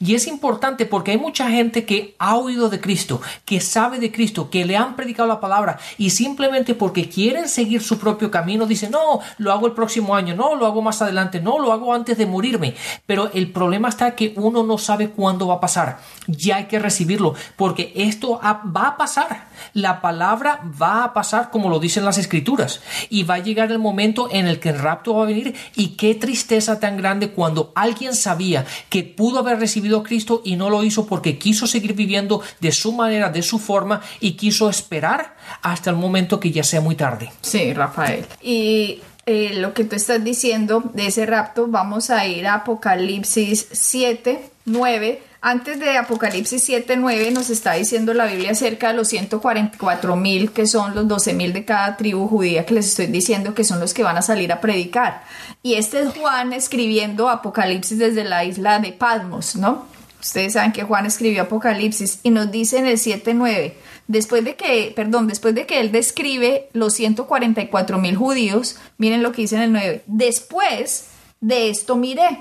Y 0.00 0.14
es 0.14 0.26
importante 0.26 0.86
porque 0.86 1.12
hay 1.12 1.18
mucha 1.18 1.50
gente 1.50 1.84
que 1.84 2.14
ha 2.18 2.36
oído 2.36 2.70
de 2.70 2.80
Cristo, 2.80 3.20
que 3.44 3.60
sabe 3.60 3.98
de 3.98 4.10
Cristo, 4.10 4.48
que 4.50 4.64
le 4.64 4.76
han 4.76 4.96
predicado 4.96 5.28
la 5.28 5.40
palabra 5.40 5.78
y 5.98 6.10
simplemente 6.10 6.74
porque 6.74 7.08
quieren 7.08 7.48
seguir 7.48 7.82
su 7.82 7.98
propio 7.98 8.30
camino 8.30 8.66
dicen, 8.66 8.92
"No, 8.92 9.20
lo 9.38 9.52
hago 9.52 9.66
el 9.66 9.72
próximo 9.72 10.14
año, 10.14 10.34
no, 10.34 10.54
lo 10.54 10.66
hago 10.66 10.80
más 10.80 11.02
adelante, 11.02 11.40
no, 11.40 11.58
lo 11.58 11.72
hago 11.72 11.92
antes 11.92 12.16
de 12.16 12.26
morirme." 12.26 12.74
Pero 13.06 13.30
el 13.32 13.50
problema 13.52 13.88
está 13.88 14.14
que 14.14 14.32
uno 14.36 14.62
no 14.62 14.78
sabe 14.78 15.10
cuándo 15.10 15.48
va 15.48 15.54
a 15.54 15.60
pasar. 15.60 15.98
Ya 16.26 16.56
hay 16.56 16.64
que 16.64 16.78
recibirlo 16.78 17.34
porque 17.56 17.92
esto 17.94 18.40
va 18.42 18.88
a 18.88 18.96
pasar 18.96 19.33
la 19.72 20.00
palabra 20.00 20.60
va 20.80 21.04
a 21.04 21.12
pasar 21.12 21.50
como 21.50 21.68
lo 21.68 21.78
dicen 21.78 22.04
las 22.04 22.18
escrituras. 22.18 22.80
Y 23.10 23.24
va 23.24 23.34
a 23.34 23.38
llegar 23.38 23.70
el 23.70 23.78
momento 23.78 24.28
en 24.30 24.46
el 24.46 24.60
que 24.60 24.70
el 24.70 24.78
rapto 24.78 25.14
va 25.14 25.24
a 25.24 25.26
venir. 25.26 25.54
Y 25.74 25.88
qué 25.96 26.14
tristeza 26.14 26.80
tan 26.80 26.96
grande 26.96 27.30
cuando 27.30 27.72
alguien 27.74 28.14
sabía 28.14 28.64
que 28.88 29.02
pudo 29.02 29.40
haber 29.40 29.58
recibido 29.58 30.00
a 30.00 30.02
Cristo 30.02 30.42
y 30.44 30.56
no 30.56 30.70
lo 30.70 30.84
hizo 30.84 31.06
porque 31.06 31.38
quiso 31.38 31.66
seguir 31.66 31.94
viviendo 31.94 32.42
de 32.60 32.72
su 32.72 32.92
manera, 32.92 33.30
de 33.30 33.42
su 33.42 33.58
forma 33.58 34.00
y 34.20 34.32
quiso 34.32 34.68
esperar 34.68 35.36
hasta 35.62 35.90
el 35.90 35.96
momento 35.96 36.40
que 36.40 36.50
ya 36.50 36.64
sea 36.64 36.80
muy 36.80 36.94
tarde. 36.94 37.30
Sí, 37.40 37.72
Rafael. 37.72 38.24
Y 38.42 39.00
eh, 39.26 39.54
lo 39.54 39.72
que 39.72 39.84
tú 39.84 39.96
estás 39.96 40.22
diciendo 40.22 40.82
de 40.92 41.06
ese 41.06 41.24
rapto, 41.26 41.66
vamos 41.66 42.10
a 42.10 42.26
ir 42.26 42.46
a 42.46 42.54
Apocalipsis 42.54 43.68
7, 43.72 44.50
9 44.66 45.22
antes 45.46 45.78
de 45.78 45.98
Apocalipsis 45.98 46.66
7.9 46.70 47.30
nos 47.30 47.50
está 47.50 47.74
diciendo 47.74 48.14
la 48.14 48.24
Biblia 48.24 48.52
acerca 48.52 48.88
de 48.88 48.94
los 48.94 49.08
144 49.08 50.16
mil, 50.16 50.52
que 50.52 50.66
son 50.66 50.94
los 50.94 51.06
12 51.06 51.34
mil 51.34 51.52
de 51.52 51.66
cada 51.66 51.98
tribu 51.98 52.26
judía 52.28 52.64
que 52.64 52.72
les 52.72 52.86
estoy 52.86 53.08
diciendo 53.08 53.54
que 53.54 53.62
son 53.62 53.78
los 53.78 53.92
que 53.92 54.02
van 54.02 54.16
a 54.16 54.22
salir 54.22 54.50
a 54.52 54.62
predicar. 54.62 55.22
Y 55.62 55.74
este 55.74 56.00
es 56.00 56.14
Juan 56.14 56.54
escribiendo 56.54 57.28
Apocalipsis 57.28 57.98
desde 57.98 58.24
la 58.24 58.46
isla 58.46 58.78
de 58.78 58.92
Patmos, 58.92 59.54
¿no? 59.56 59.84
Ustedes 60.18 60.54
saben 60.54 60.72
que 60.72 60.84
Juan 60.84 61.04
escribió 61.04 61.42
Apocalipsis 61.42 62.20
y 62.22 62.30
nos 62.30 62.50
dice 62.50 62.78
en 62.78 62.86
el 62.86 62.96
7.9, 62.96 63.74
después 64.08 64.46
de 64.46 64.56
que, 64.56 64.94
perdón, 64.96 65.28
después 65.28 65.54
de 65.54 65.66
que 65.66 65.80
él 65.80 65.92
describe 65.92 66.70
los 66.72 66.94
144 66.94 67.98
mil 67.98 68.16
judíos, 68.16 68.76
miren 68.96 69.22
lo 69.22 69.32
que 69.32 69.42
dice 69.42 69.56
en 69.56 69.62
el 69.62 69.72
9, 69.72 70.04
después 70.06 71.08
de 71.42 71.68
esto 71.68 71.96
miré. 71.96 72.38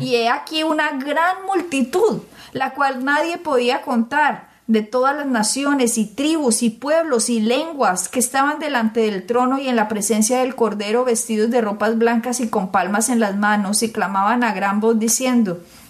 Y 0.00 0.14
he 0.14 0.28
aquí 0.28 0.62
una 0.62 0.92
gran 0.92 1.44
multitud 1.46 2.22
la 2.54 2.72
cual 2.72 3.04
nadie 3.04 3.36
podía 3.36 3.82
contar, 3.82 4.54
de 4.66 4.80
todas 4.80 5.14
las 5.14 5.26
naciones 5.26 5.98
y 5.98 6.06
tribus 6.06 6.62
y 6.62 6.70
pueblos 6.70 7.28
y 7.28 7.40
lenguas 7.40 8.08
que 8.08 8.18
estaban 8.18 8.58
delante 8.58 9.00
del 9.00 9.26
trono 9.26 9.58
y 9.58 9.68
en 9.68 9.76
la 9.76 9.88
presencia 9.88 10.38
del 10.38 10.54
Cordero 10.54 11.04
vestidos 11.04 11.50
de 11.50 11.60
ropas 11.60 11.98
blancas 11.98 12.40
y 12.40 12.48
con 12.48 12.72
palmas 12.72 13.10
en 13.10 13.20
las 13.20 13.36
manos 13.36 13.82
y 13.82 13.92
clamaban 13.92 14.42
a 14.42 14.54
gran 14.54 14.80
voz 14.80 14.98
diciendo 14.98 15.60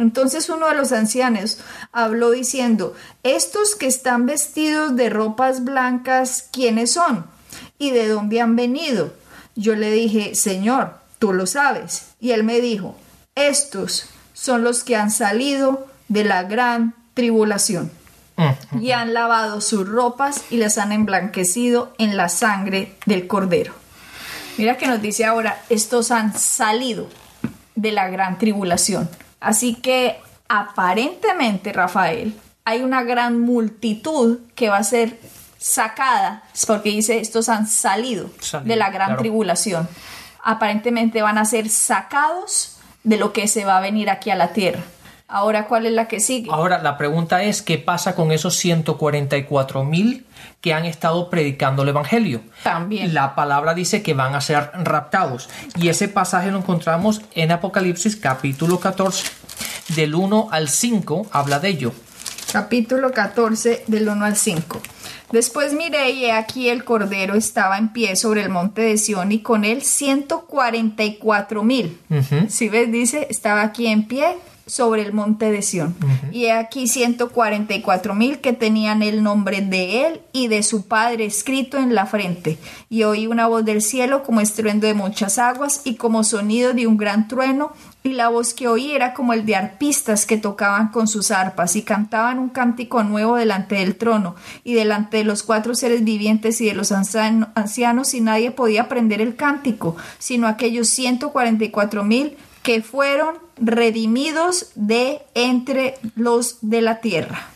Entonces 0.00 0.48
uno 0.48 0.66
de 0.66 0.74
los 0.74 0.92
ancianos 0.92 1.58
habló 1.92 2.30
diciendo, 2.30 2.94
estos 3.22 3.74
que 3.74 3.86
están 3.86 4.24
vestidos 4.24 4.96
de 4.96 5.10
ropas 5.10 5.62
blancas, 5.62 6.48
¿quiénes 6.50 6.92
son? 6.92 7.26
¿Y 7.78 7.90
de 7.90 8.08
dónde 8.08 8.40
han 8.40 8.56
venido? 8.56 9.12
Yo 9.56 9.76
le 9.76 9.90
dije, 9.92 10.34
Señor, 10.34 10.94
tú 11.18 11.34
lo 11.34 11.46
sabes. 11.46 12.06
Y 12.18 12.30
él 12.30 12.44
me 12.44 12.62
dijo, 12.62 12.96
estos 13.34 14.06
son 14.32 14.64
los 14.64 14.84
que 14.84 14.96
han 14.96 15.10
salido 15.10 15.86
de 16.08 16.24
la 16.24 16.44
gran 16.44 16.94
tribulación 17.12 17.90
y 18.80 18.92
han 18.92 19.12
lavado 19.12 19.60
sus 19.60 19.86
ropas 19.86 20.44
y 20.48 20.56
las 20.56 20.78
han 20.78 20.92
emblanquecido 20.92 21.92
en 21.98 22.16
la 22.16 22.30
sangre 22.30 22.96
del 23.04 23.26
cordero. 23.26 23.74
Mira 24.56 24.78
que 24.78 24.86
nos 24.86 25.02
dice 25.02 25.26
ahora, 25.26 25.60
estos 25.68 26.10
han 26.10 26.32
salido 26.38 27.06
de 27.74 27.92
la 27.92 28.08
gran 28.08 28.38
tribulación. 28.38 29.10
Así 29.40 29.74
que 29.74 30.20
aparentemente, 30.48 31.72
Rafael, 31.72 32.38
hay 32.64 32.82
una 32.82 33.02
gran 33.02 33.40
multitud 33.40 34.38
que 34.54 34.68
va 34.68 34.76
a 34.76 34.84
ser 34.84 35.18
sacada, 35.58 36.42
porque 36.66 36.90
dice, 36.90 37.20
estos 37.20 37.48
han 37.48 37.66
salido, 37.66 38.30
de 38.64 38.76
la 38.76 38.90
gran 38.90 39.16
tribulación. 39.16 39.88
Aparentemente 40.42 41.20
van 41.22 41.38
a 41.38 41.44
ser 41.44 41.68
sacados 41.68 42.78
de 43.02 43.16
lo 43.16 43.32
que 43.32 43.48
se 43.48 43.64
va 43.64 43.78
a 43.78 43.80
venir 43.80 44.08
aquí 44.10 44.30
a 44.30 44.36
la 44.36 44.52
tierra. 44.52 44.82
Ahora, 45.32 45.68
¿cuál 45.68 45.86
es 45.86 45.92
la 45.92 46.08
que 46.08 46.18
sigue? 46.18 46.50
Ahora, 46.52 46.82
la 46.82 46.98
pregunta 46.98 47.44
es, 47.44 47.62
¿qué 47.62 47.78
pasa 47.78 48.16
con 48.16 48.32
esos 48.32 48.56
144 48.56 49.84
mil 49.84 50.26
que 50.60 50.74
han 50.74 50.84
estado 50.84 51.30
predicando 51.30 51.84
el 51.84 51.90
Evangelio? 51.90 52.40
También. 52.64 53.14
La 53.14 53.36
palabra 53.36 53.74
dice 53.74 54.02
que 54.02 54.12
van 54.12 54.34
a 54.34 54.40
ser 54.40 54.72
raptados. 54.82 55.48
Y 55.76 55.88
ese 55.88 56.08
pasaje 56.08 56.50
lo 56.50 56.58
encontramos 56.58 57.22
en 57.36 57.52
Apocalipsis 57.52 58.16
capítulo 58.16 58.80
14, 58.80 59.30
del 59.94 60.16
1 60.16 60.48
al 60.50 60.68
5, 60.68 61.28
habla 61.30 61.60
de 61.60 61.68
ello. 61.68 61.92
Capítulo 62.52 63.12
14, 63.12 63.84
del 63.86 64.08
1 64.08 64.24
al 64.24 64.36
5. 64.36 64.80
Después 65.30 65.74
miré 65.74 66.10
y 66.10 66.28
aquí 66.30 66.68
el 66.68 66.82
Cordero 66.82 67.36
estaba 67.36 67.78
en 67.78 67.92
pie 67.92 68.16
sobre 68.16 68.42
el 68.42 68.48
monte 68.48 68.82
de 68.82 68.98
Sión 68.98 69.30
y 69.30 69.42
con 69.42 69.64
él 69.64 69.82
144 69.82 71.62
mil. 71.62 72.00
Si 72.48 72.68
ves, 72.68 72.90
dice, 72.90 73.28
estaba 73.30 73.62
aquí 73.62 73.86
en 73.86 74.08
pie 74.08 74.36
sobre 74.70 75.02
el 75.02 75.12
monte 75.12 75.50
de 75.50 75.62
Sión. 75.62 75.96
Y 76.30 76.46
aquí 76.46 76.86
144 76.86 78.14
mil 78.14 78.38
que 78.38 78.52
tenían 78.52 79.02
el 79.02 79.22
nombre 79.22 79.62
de 79.62 80.06
él 80.06 80.20
y 80.32 80.46
de 80.46 80.62
su 80.62 80.86
padre 80.86 81.24
escrito 81.24 81.76
en 81.76 81.94
la 81.94 82.06
frente. 82.06 82.56
Y 82.88 83.02
oí 83.02 83.26
una 83.26 83.48
voz 83.48 83.64
del 83.64 83.82
cielo 83.82 84.22
como 84.22 84.40
estruendo 84.40 84.86
de 84.86 84.94
muchas 84.94 85.38
aguas 85.38 85.82
y 85.84 85.96
como 85.96 86.22
sonido 86.22 86.72
de 86.72 86.86
un 86.86 86.96
gran 86.96 87.26
trueno. 87.26 87.72
Y 88.04 88.10
la 88.10 88.28
voz 88.28 88.54
que 88.54 88.68
oí 88.68 88.92
era 88.92 89.12
como 89.12 89.32
el 89.32 89.44
de 89.44 89.56
arpistas 89.56 90.24
que 90.24 90.38
tocaban 90.38 90.88
con 90.88 91.08
sus 91.08 91.32
arpas 91.32 91.74
y 91.76 91.82
cantaban 91.82 92.38
un 92.38 92.48
cántico 92.48 93.02
nuevo 93.02 93.36
delante 93.36 93.74
del 93.74 93.96
trono 93.96 94.36
y 94.64 94.74
delante 94.74 95.18
de 95.18 95.24
los 95.24 95.42
cuatro 95.42 95.74
seres 95.74 96.04
vivientes 96.04 96.60
y 96.60 96.66
de 96.66 96.74
los 96.74 96.92
ancianos 96.92 98.14
y 98.14 98.20
nadie 98.20 98.52
podía 98.52 98.82
aprender 98.82 99.20
el 99.20 99.36
cántico, 99.36 99.96
sino 100.18 100.46
aquellos 100.46 100.88
144 100.88 102.04
mil 102.04 102.36
que 102.62 102.82
fueron 102.82 103.38
redimidos 103.56 104.66
de 104.74 105.22
entre 105.34 105.94
los 106.14 106.58
de 106.62 106.80
la 106.82 107.00
tierra. 107.00 107.50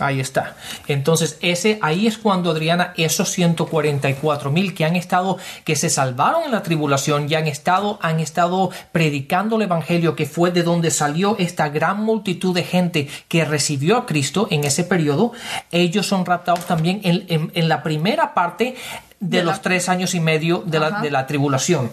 Ahí 0.00 0.20
está. 0.20 0.54
Entonces, 0.86 1.38
ese, 1.42 1.80
ahí 1.82 2.06
es 2.06 2.18
cuando 2.18 2.52
Adriana, 2.52 2.92
esos 2.96 3.30
144 3.30 4.50
mil 4.52 4.72
que 4.72 4.84
han 4.84 4.94
estado, 4.94 5.38
que 5.64 5.74
se 5.74 5.90
salvaron 5.90 6.44
en 6.44 6.52
la 6.52 6.62
tribulación 6.62 7.26
y 7.28 7.34
han 7.34 7.48
estado, 7.48 7.98
han 8.00 8.20
estado 8.20 8.70
predicando 8.92 9.56
el 9.56 9.62
evangelio, 9.62 10.14
que 10.14 10.26
fue 10.26 10.52
de 10.52 10.62
donde 10.62 10.92
salió 10.92 11.36
esta 11.38 11.68
gran 11.68 12.00
multitud 12.00 12.54
de 12.54 12.62
gente 12.62 13.08
que 13.26 13.44
recibió 13.44 13.96
a 13.96 14.06
Cristo 14.06 14.46
en 14.52 14.62
ese 14.62 14.84
periodo, 14.84 15.32
ellos 15.72 16.06
son 16.06 16.24
raptados 16.24 16.64
también 16.66 17.00
en, 17.02 17.50
en 17.52 17.68
la 17.68 17.82
primera 17.82 18.34
parte 18.34 18.76
de, 19.20 19.42
los 19.42 19.62
tres 19.62 19.88
años 19.88 20.14
y 20.14 20.20
medio 20.20 20.62
de 20.66 20.78
la, 20.78 21.00
de 21.00 21.10
la 21.10 21.26
tribulación. 21.26 21.90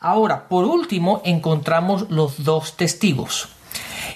Ahora, 0.00 0.48
por 0.48 0.64
último, 0.64 1.22
encontramos 1.24 2.10
los 2.10 2.44
dos 2.44 2.76
testigos. 2.76 3.48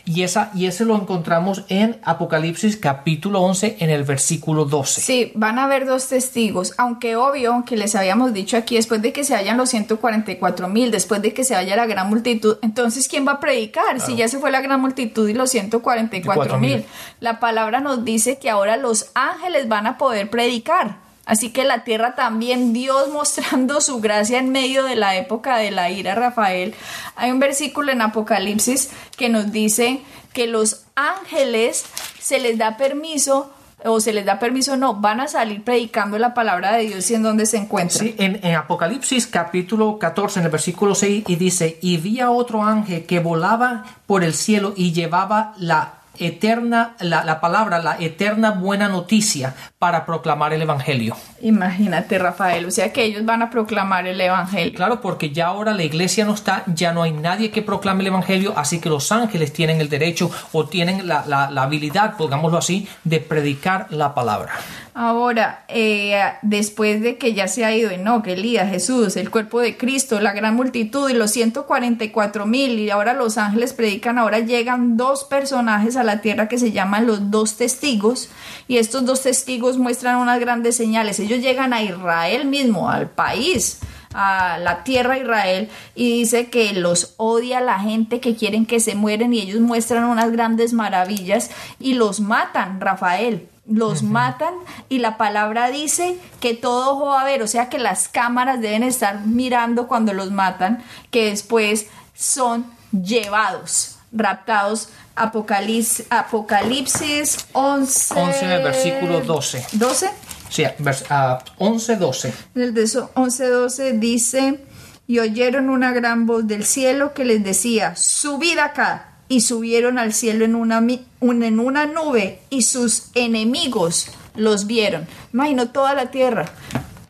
Y, 0.09 0.23
esa, 0.23 0.53
y 0.55 0.66
ese 0.66 0.85
lo 0.85 0.95
encontramos 0.95 1.64
en 1.69 1.99
Apocalipsis 2.05 2.77
capítulo 2.77 3.40
11 3.40 3.79
en 3.81 3.90
el 3.90 4.05
versículo 4.05 4.64
12. 4.64 5.01
Sí, 5.01 5.33
van 5.35 5.59
a 5.59 5.64
haber 5.64 5.85
dos 5.85 6.07
testigos, 6.07 6.75
aunque 6.79 7.16
obvio 7.16 7.64
que 7.66 7.77
les 7.77 7.97
habíamos 7.97 8.33
dicho 8.33 8.57
aquí, 8.57 8.77
después 8.77 9.03
de 9.03 9.12
que 9.12 9.25
se 9.25 9.35
hayan 9.35 9.57
los 9.57 9.71
144 9.71 10.69
mil, 10.69 10.92
después 10.92 11.23
de 11.23 11.35
que 11.35 11.42
se 11.42 11.55
vaya 11.55 11.75
la 11.75 11.87
gran 11.87 12.09
multitud, 12.09 12.59
entonces 12.62 13.09
¿quién 13.09 13.27
va 13.27 13.33
a 13.33 13.40
predicar? 13.40 14.01
Si 14.01 14.14
ya 14.14 14.29
se 14.29 14.38
fue 14.38 14.53
la 14.53 14.61
gran 14.61 14.81
multitud 14.81 15.29
y 15.29 15.35
los 15.35 15.51
144 15.51 16.59
mil. 16.59 16.85
La 17.19 17.40
palabra 17.40 17.81
nos 17.81 18.05
dice 18.05 18.38
que 18.38 18.49
ahora 18.49 18.77
los 18.77 19.11
ángeles 19.14 19.66
van 19.66 19.88
a 19.88 19.99
poder 19.99 20.31
predicar. 20.31 21.06
Así 21.27 21.51
que 21.51 21.65
la 21.65 21.83
tierra 21.83 22.15
también, 22.15 22.73
Dios 22.73 23.09
mostrando 23.09 23.81
su 23.81 24.01
gracia 24.01 24.39
en 24.39 24.51
medio 24.51 24.85
de 24.85 24.95
la 24.95 25.17
época 25.17 25.59
de 25.59 25.73
la 25.73 25.91
ira, 25.91 26.15
Rafael. 26.15 26.75
Hay 27.17 27.33
un 27.33 27.41
versículo 27.41 27.93
en 27.93 28.01
Apocalipsis 28.01 28.91
que 29.17 29.29
nos 29.29 29.51
dice 29.53 30.01
que 30.33 30.47
los 30.47 30.85
ángeles 30.95 31.85
se 32.21 32.39
les 32.39 32.57
da 32.59 32.77
permiso 32.77 33.51
o 33.85 34.01
se 34.01 34.12
les 34.12 34.25
da 34.25 34.39
permiso 34.39 34.77
no, 34.77 34.95
van 34.95 35.21
a 35.21 35.29
salir 35.29 35.62
predicando 35.62 36.19
la 36.19 36.33
palabra 36.33 36.77
de 36.77 36.85
Dios 36.85 37.11
y 37.11 37.15
en 37.15 37.23
donde 37.23 37.45
se 37.45 37.59
encuentran. 37.59 38.07
Sí, 38.07 38.15
en, 38.19 38.41
en, 38.43 38.55
Apocalipsis 38.55 39.27
capítulo 39.27 39.99
14, 39.99 40.41
en 40.41 40.47
el 40.47 40.51
versículo 40.51 40.95
6, 40.95 41.25
y 41.27 41.37
dice, 41.37 41.79
y 41.83 41.99
vi 41.99 42.21
a 42.21 42.31
otro 42.31 42.62
ángel 42.62 43.05
que 43.05 43.21
volaba 43.21 43.85
por 44.07 44.25
el 44.25 44.33
cielo 44.33 44.73
y 44.77 44.93
llevaba 44.93 45.55
la 45.59 45.95
eterna, 46.18 46.96
la, 47.00 47.24
la, 47.24 47.40
palabra, 47.40 47.79
la 47.79 47.96
eterna 47.98 48.52
buena 48.52 48.88
noticia 48.88 49.55
para 49.79 50.07
proclamar 50.07 50.52
el 50.52 50.62
Evangelio. 50.62 51.16
Imagínate, 51.42 52.18
Rafael, 52.18 52.66
o 52.66 52.70
sea 52.70 52.92
que 52.92 53.05
ellos 53.05 53.24
van 53.24 53.42
a 53.42 53.50
proclamar 53.50 54.07
el 54.07 54.20
Evangelio. 54.20 54.74
Claro, 54.74 55.00
porque 55.00 55.31
ya 55.31 55.46
ahora 55.46 55.72
la 55.72 55.85
iglesia 55.85 56.24
no 56.24 56.35
está, 56.35 56.62
ya 56.66 56.92
no 56.92 57.02
hay 57.02 57.12
nadie 57.12 57.50
que 57.50 57.62
proclame 57.62 58.02
el 58.02 58.09
Evangelio, 58.09 58.55
así 58.57 58.81
que 58.81 58.88
los 58.88 59.11
ángeles 59.12 59.52
tienen 59.52 59.81
el 59.81 59.88
derecho 59.88 60.31
o 60.52 60.66
tienen 60.66 61.07
la, 61.07 61.24
la, 61.26 61.50
la 61.50 61.62
habilidad, 61.62 62.16
pongámoslo 62.16 62.59
así, 62.59 62.88
de 63.05 63.20
predicar 63.20 63.87
la 63.90 64.14
palabra. 64.14 64.52
Ahora, 64.98 65.62
eh, 65.68 66.18
después 66.40 67.02
de 67.02 67.18
que 67.18 67.35
ya 67.35 67.48
se 67.48 67.66
ha 67.66 67.76
ido 67.76 67.90
Enoch, 67.90 68.26
Elías, 68.26 68.70
Jesús, 68.70 69.18
el 69.18 69.30
cuerpo 69.30 69.61
de 69.61 69.76
Cristo, 69.76 70.18
la 70.20 70.32
gran 70.32 70.54
multitud 70.54 71.11
y 71.11 71.12
los 71.12 71.32
144 71.32 72.46
mil, 72.46 72.78
y 72.78 72.88
ahora 72.88 73.12
los 73.12 73.37
ángeles 73.37 73.74
predican, 73.74 74.18
ahora 74.18 74.38
llegan 74.38 74.96
dos 74.96 75.24
personajes 75.24 75.96
a 75.98 76.02
la 76.02 76.22
tierra 76.22 76.48
que 76.48 76.56
se 76.56 76.72
llaman 76.72 77.06
los 77.06 77.30
dos 77.30 77.59
testigos, 77.59 78.30
y 78.68 78.78
estos 78.78 79.04
dos 79.04 79.20
testigos 79.20 79.76
muestran 79.76 80.16
unas 80.16 80.40
grandes 80.40 80.78
señales. 80.78 81.20
Ellos 81.20 81.40
llegan 81.40 81.74
a 81.74 81.82
Israel 81.82 82.46
mismo, 82.46 82.88
al 82.88 83.11
país 83.11 83.80
a 84.14 84.56
la 84.56 84.82
tierra 84.82 85.18
Israel 85.18 85.68
y 85.94 86.20
dice 86.20 86.48
que 86.48 86.72
los 86.72 87.12
odia 87.18 87.61
la 87.61 87.80
gente 87.80 88.18
que 88.18 88.35
quieren 88.35 88.64
que 88.64 88.80
se 88.80 88.94
mueren 88.94 89.35
y 89.35 89.40
ellos 89.40 89.61
muestran 89.61 90.04
unas 90.04 90.32
grandes 90.32 90.72
maravillas 90.72 91.50
y 91.78 91.92
los 91.92 92.20
matan, 92.20 92.80
Rafael 92.80 93.46
los 93.68 94.02
matan 94.02 94.55
y 94.88 94.98
la 94.98 95.16
palabra 95.16 95.70
dice 95.70 96.18
que 96.40 96.55
todo 96.55 96.92
ojo 96.92 97.07
va 97.07 97.22
a 97.22 97.24
ver, 97.24 97.42
o 97.42 97.46
sea 97.46 97.68
que 97.68 97.79
las 97.79 98.09
cámaras 98.09 98.61
deben 98.61 98.83
estar 98.83 99.26
mirando 99.26 99.88
cuando 99.88 100.12
los 100.12 100.31
matan, 100.31 100.83
que 101.11 101.31
después 101.31 101.87
son 102.14 102.66
llevados, 102.92 103.96
raptados. 104.12 104.90
Apocalipsis, 105.18 106.07
Apocalipsis 106.11 107.46
11. 107.52 108.20
11 108.20 108.44
en 108.44 108.50
el 108.50 108.62
versículo 108.62 109.20
12. 109.22 109.66
¿12? 109.72 110.11
Sí, 110.50 110.62
uh, 110.64 111.64
11, 111.64 111.96
12. 111.96 112.35
El 112.55 112.74
de 112.74 113.09
11, 113.14 113.48
12 113.48 113.92
dice, 113.94 114.61
y 115.07 115.18
oyeron 115.20 115.70
una 115.70 115.92
gran 115.92 116.26
voz 116.26 116.46
del 116.46 116.66
cielo 116.66 117.14
que 117.14 117.24
les 117.24 117.42
decía, 117.42 117.96
subid 117.96 118.59
acá 118.59 119.15
y 119.29 119.41
subieron 119.41 119.99
al 119.99 120.12
cielo 120.12 120.45
en 120.45 120.55
una, 120.55 120.79
en 120.79 121.61
una 121.61 121.87
nube 121.87 122.41
y 122.51 122.62
sus 122.62 123.11
enemigos 123.15 124.09
los 124.35 124.67
vieron. 124.67 125.07
Imagino 125.33 125.71
toda 125.71 125.95
la 125.95 126.11
tierra, 126.11 126.47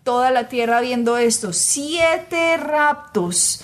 toda 0.03 0.31
la 0.31 0.49
tierra 0.49 0.81
viendo 0.81 1.19
esto. 1.19 1.53
Siete 1.53 2.57
raptos. 2.57 3.63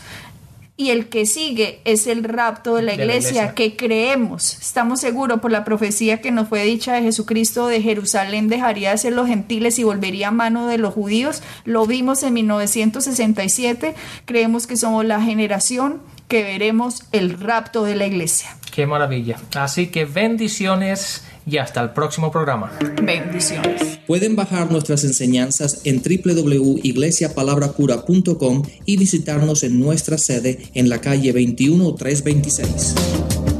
Y 0.74 0.90
el 0.90 1.10
que 1.10 1.26
sigue 1.26 1.80
es 1.84 2.06
el 2.06 2.24
rapto 2.24 2.74
de 2.74 2.82
la, 2.82 2.94
iglesia, 2.94 3.54
que 3.54 3.76
creemos, 3.76 4.58
estamos 4.58 5.00
seguros 5.00 5.40
por 5.40 5.50
la 5.52 5.64
profecía 5.64 6.20
que 6.22 6.32
nos 6.32 6.48
fue 6.48 6.64
dicha 6.64 6.94
de 6.94 7.02
Jesucristo 7.02 7.68
de 7.68 7.82
Jerusalén 7.82 8.48
dejaría 8.48 8.90
de 8.90 8.98
ser 8.98 9.12
los 9.12 9.28
gentiles 9.28 9.78
y 9.78 9.84
volvería 9.84 10.28
a 10.28 10.32
mano 10.32 10.66
de 10.66 10.78
los 10.78 10.94
judíos. 10.94 11.42
Lo 11.64 11.86
vimos 11.86 12.22
en 12.22 12.32
1967, 12.32 13.94
creemos 14.24 14.66
que 14.66 14.76
somos 14.76 15.04
la 15.04 15.20
generación 15.20 16.00
que 16.32 16.42
veremos 16.42 17.04
el 17.12 17.38
rapto 17.38 17.84
de 17.84 17.94
la 17.94 18.06
iglesia. 18.06 18.56
Qué 18.74 18.86
maravilla. 18.86 19.36
Así 19.54 19.88
que 19.88 20.06
bendiciones 20.06 21.24
y 21.44 21.58
hasta 21.58 21.82
el 21.82 21.90
próximo 21.90 22.30
programa. 22.30 22.72
Bendiciones. 23.02 23.98
Pueden 24.06 24.34
bajar 24.34 24.70
nuestras 24.70 25.04
enseñanzas 25.04 25.82
en 25.84 26.00
www.iglesiapalabracura.com 26.00 28.62
y 28.86 28.96
visitarnos 28.96 29.62
en 29.62 29.78
nuestra 29.78 30.16
sede 30.16 30.70
en 30.72 30.88
la 30.88 31.02
calle 31.02 31.34
21326. 31.34 33.51